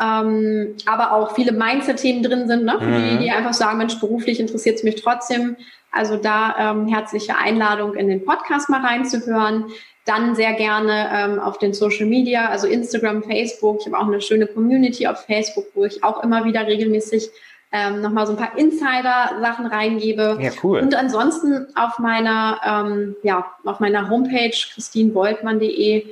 ähm, 0.00 0.74
aber 0.84 1.12
auch 1.12 1.34
viele 1.34 1.52
Mindset-Themen 1.52 2.22
drin 2.22 2.48
sind, 2.48 2.64
ne? 2.64 2.78
Mhm. 2.80 3.18
Die, 3.18 3.24
die 3.24 3.30
einfach 3.30 3.54
sagen, 3.54 3.78
Mensch, 3.78 3.98
beruflich 3.98 4.38
interessiert 4.40 4.76
es 4.76 4.82
mich 4.82 4.96
trotzdem. 4.96 5.56
Also 5.90 6.16
da 6.16 6.54
ähm, 6.58 6.86
herzliche 6.86 7.38
Einladung, 7.38 7.94
in 7.94 8.08
den 8.08 8.24
Podcast 8.24 8.68
mal 8.68 8.84
reinzuhören. 8.84 9.64
Dann 10.04 10.34
sehr 10.34 10.52
gerne 10.52 11.08
ähm, 11.12 11.40
auf 11.40 11.58
den 11.58 11.72
Social 11.72 12.06
Media, 12.06 12.48
also 12.48 12.66
Instagram, 12.66 13.22
Facebook. 13.22 13.78
Ich 13.80 13.86
habe 13.86 13.98
auch 13.98 14.06
eine 14.06 14.20
schöne 14.20 14.46
Community 14.46 15.06
auf 15.06 15.24
Facebook, 15.24 15.66
wo 15.74 15.84
ich 15.84 16.04
auch 16.04 16.22
immer 16.22 16.44
wieder 16.44 16.66
regelmäßig 16.66 17.30
ähm, 17.72 18.02
nochmal 18.02 18.26
so 18.26 18.34
ein 18.34 18.38
paar 18.38 18.56
Insider-Sachen 18.56 19.66
reingebe. 19.66 20.38
Ja, 20.40 20.50
cool. 20.62 20.80
Und 20.80 20.94
ansonsten 20.94 21.66
auf 21.74 21.98
meiner, 21.98 22.60
ähm, 22.64 23.16
ja, 23.22 23.46
auf 23.64 23.80
meiner 23.80 24.08
Homepage 24.10 24.50
christinboltmann.de 24.74 26.06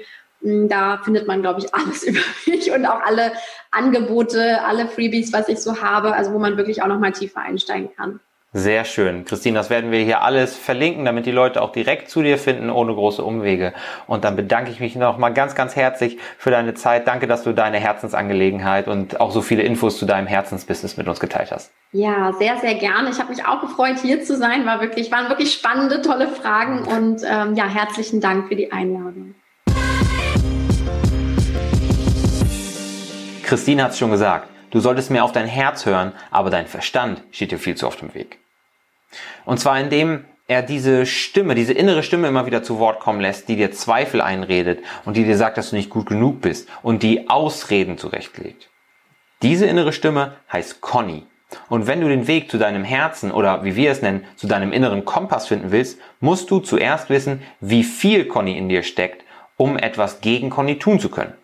hm, 0.44 0.68
da 0.68 0.98
findet 0.98 1.26
man, 1.26 1.40
glaube 1.40 1.60
ich, 1.60 1.74
alles 1.74 2.04
über 2.04 2.20
mich 2.46 2.70
und 2.70 2.86
auch 2.86 3.00
alle 3.02 3.32
Angebote, 3.74 4.62
alle 4.66 4.88
Freebies, 4.88 5.32
was 5.32 5.48
ich 5.48 5.60
so 5.60 5.82
habe, 5.82 6.14
also 6.14 6.32
wo 6.32 6.38
man 6.38 6.56
wirklich 6.56 6.82
auch 6.82 6.88
nochmal 6.88 7.12
tiefer 7.12 7.40
einsteigen 7.40 7.90
kann. 7.96 8.20
Sehr 8.56 8.84
schön. 8.84 9.24
Christine, 9.24 9.58
das 9.58 9.68
werden 9.68 9.90
wir 9.90 9.98
hier 9.98 10.22
alles 10.22 10.56
verlinken, 10.56 11.04
damit 11.04 11.26
die 11.26 11.32
Leute 11.32 11.60
auch 11.60 11.72
direkt 11.72 12.08
zu 12.08 12.22
dir 12.22 12.38
finden, 12.38 12.70
ohne 12.70 12.94
große 12.94 13.20
Umwege. 13.24 13.74
Und 14.06 14.22
dann 14.22 14.36
bedanke 14.36 14.70
ich 14.70 14.78
mich 14.78 14.94
nochmal 14.94 15.34
ganz, 15.34 15.56
ganz 15.56 15.74
herzlich 15.74 16.18
für 16.38 16.52
deine 16.52 16.74
Zeit. 16.74 17.08
Danke, 17.08 17.26
dass 17.26 17.42
du 17.42 17.52
deine 17.52 17.78
Herzensangelegenheit 17.78 18.86
und 18.86 19.18
auch 19.18 19.32
so 19.32 19.42
viele 19.42 19.64
Infos 19.64 19.98
zu 19.98 20.06
deinem 20.06 20.28
Herzensbusiness 20.28 20.96
mit 20.96 21.08
uns 21.08 21.18
geteilt 21.18 21.50
hast. 21.50 21.72
Ja, 21.90 22.32
sehr, 22.38 22.56
sehr 22.58 22.74
gerne. 22.76 23.10
Ich 23.10 23.18
habe 23.18 23.30
mich 23.30 23.44
auch 23.44 23.60
gefreut, 23.60 23.98
hier 24.00 24.22
zu 24.22 24.36
sein. 24.36 24.64
War 24.66 24.80
wirklich, 24.80 25.10
waren 25.10 25.28
wirklich 25.28 25.52
spannende, 25.52 26.00
tolle 26.00 26.28
Fragen 26.28 26.84
und 26.84 27.22
ähm, 27.28 27.56
ja, 27.56 27.66
herzlichen 27.66 28.20
Dank 28.20 28.46
für 28.46 28.54
die 28.54 28.70
Einladung. 28.70 29.34
Christine 33.54 33.84
hat 33.84 33.92
es 33.92 33.98
schon 33.98 34.10
gesagt, 34.10 34.48
du 34.72 34.80
solltest 34.80 35.12
mehr 35.12 35.22
auf 35.22 35.30
dein 35.30 35.46
Herz 35.46 35.86
hören, 35.86 36.10
aber 36.32 36.50
dein 36.50 36.66
Verstand 36.66 37.22
steht 37.30 37.52
dir 37.52 37.58
viel 37.60 37.76
zu 37.76 37.86
oft 37.86 38.02
im 38.02 38.12
Weg. 38.12 38.40
Und 39.44 39.60
zwar 39.60 39.78
indem 39.78 40.24
er 40.48 40.60
diese 40.60 41.06
Stimme, 41.06 41.54
diese 41.54 41.72
innere 41.72 42.02
Stimme 42.02 42.26
immer 42.26 42.46
wieder 42.46 42.64
zu 42.64 42.80
Wort 42.80 42.98
kommen 42.98 43.20
lässt, 43.20 43.48
die 43.48 43.54
dir 43.54 43.70
Zweifel 43.70 44.20
einredet 44.20 44.80
und 45.04 45.16
die 45.16 45.22
dir 45.22 45.36
sagt, 45.36 45.56
dass 45.56 45.70
du 45.70 45.76
nicht 45.76 45.88
gut 45.88 46.06
genug 46.06 46.40
bist 46.40 46.68
und 46.82 47.04
die 47.04 47.30
Ausreden 47.30 47.96
zurechtlegt. 47.96 48.70
Diese 49.40 49.66
innere 49.66 49.92
Stimme 49.92 50.32
heißt 50.52 50.80
Conny. 50.80 51.24
Und 51.68 51.86
wenn 51.86 52.00
du 52.00 52.08
den 52.08 52.26
Weg 52.26 52.50
zu 52.50 52.58
deinem 52.58 52.82
Herzen 52.82 53.30
oder 53.30 53.62
wie 53.62 53.76
wir 53.76 53.92
es 53.92 54.02
nennen, 54.02 54.24
zu 54.34 54.48
deinem 54.48 54.72
inneren 54.72 55.04
Kompass 55.04 55.46
finden 55.46 55.70
willst, 55.70 56.00
musst 56.18 56.50
du 56.50 56.58
zuerst 56.58 57.08
wissen, 57.08 57.40
wie 57.60 57.84
viel 57.84 58.24
Conny 58.24 58.58
in 58.58 58.68
dir 58.68 58.82
steckt, 58.82 59.22
um 59.56 59.78
etwas 59.78 60.20
gegen 60.20 60.50
Conny 60.50 60.80
tun 60.80 60.98
zu 60.98 61.08
können. 61.08 61.34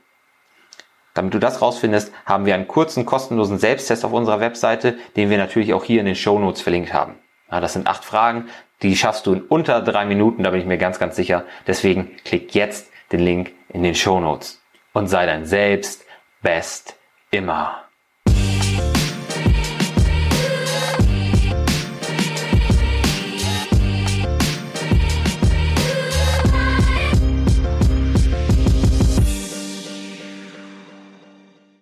Damit 1.14 1.34
du 1.34 1.38
das 1.38 1.60
rausfindest, 1.60 2.12
haben 2.24 2.46
wir 2.46 2.54
einen 2.54 2.68
kurzen 2.68 3.04
kostenlosen 3.04 3.58
Selbsttest 3.58 4.04
auf 4.04 4.12
unserer 4.12 4.40
Webseite, 4.40 4.96
den 5.16 5.30
wir 5.30 5.38
natürlich 5.38 5.74
auch 5.74 5.84
hier 5.84 6.00
in 6.00 6.06
den 6.06 6.14
Show 6.14 6.38
Notes 6.38 6.62
verlinkt 6.62 6.92
haben. 6.92 7.16
Ja, 7.50 7.60
das 7.60 7.72
sind 7.72 7.86
acht 7.86 8.04
Fragen, 8.04 8.48
die 8.82 8.96
schaffst 8.96 9.26
du 9.26 9.34
in 9.34 9.42
unter 9.42 9.82
drei 9.82 10.04
Minuten, 10.04 10.44
da 10.44 10.50
bin 10.50 10.60
ich 10.60 10.66
mir 10.66 10.78
ganz, 10.78 10.98
ganz 10.98 11.16
sicher. 11.16 11.44
Deswegen 11.66 12.16
klick 12.24 12.54
jetzt 12.54 12.90
den 13.12 13.20
Link 13.20 13.52
in 13.68 13.82
den 13.82 13.94
Show 13.94 14.20
Notes 14.20 14.62
und 14.92 15.08
sei 15.08 15.26
dein 15.26 15.46
Selbst 15.46 16.04
best 16.42 16.96
immer. 17.30 17.79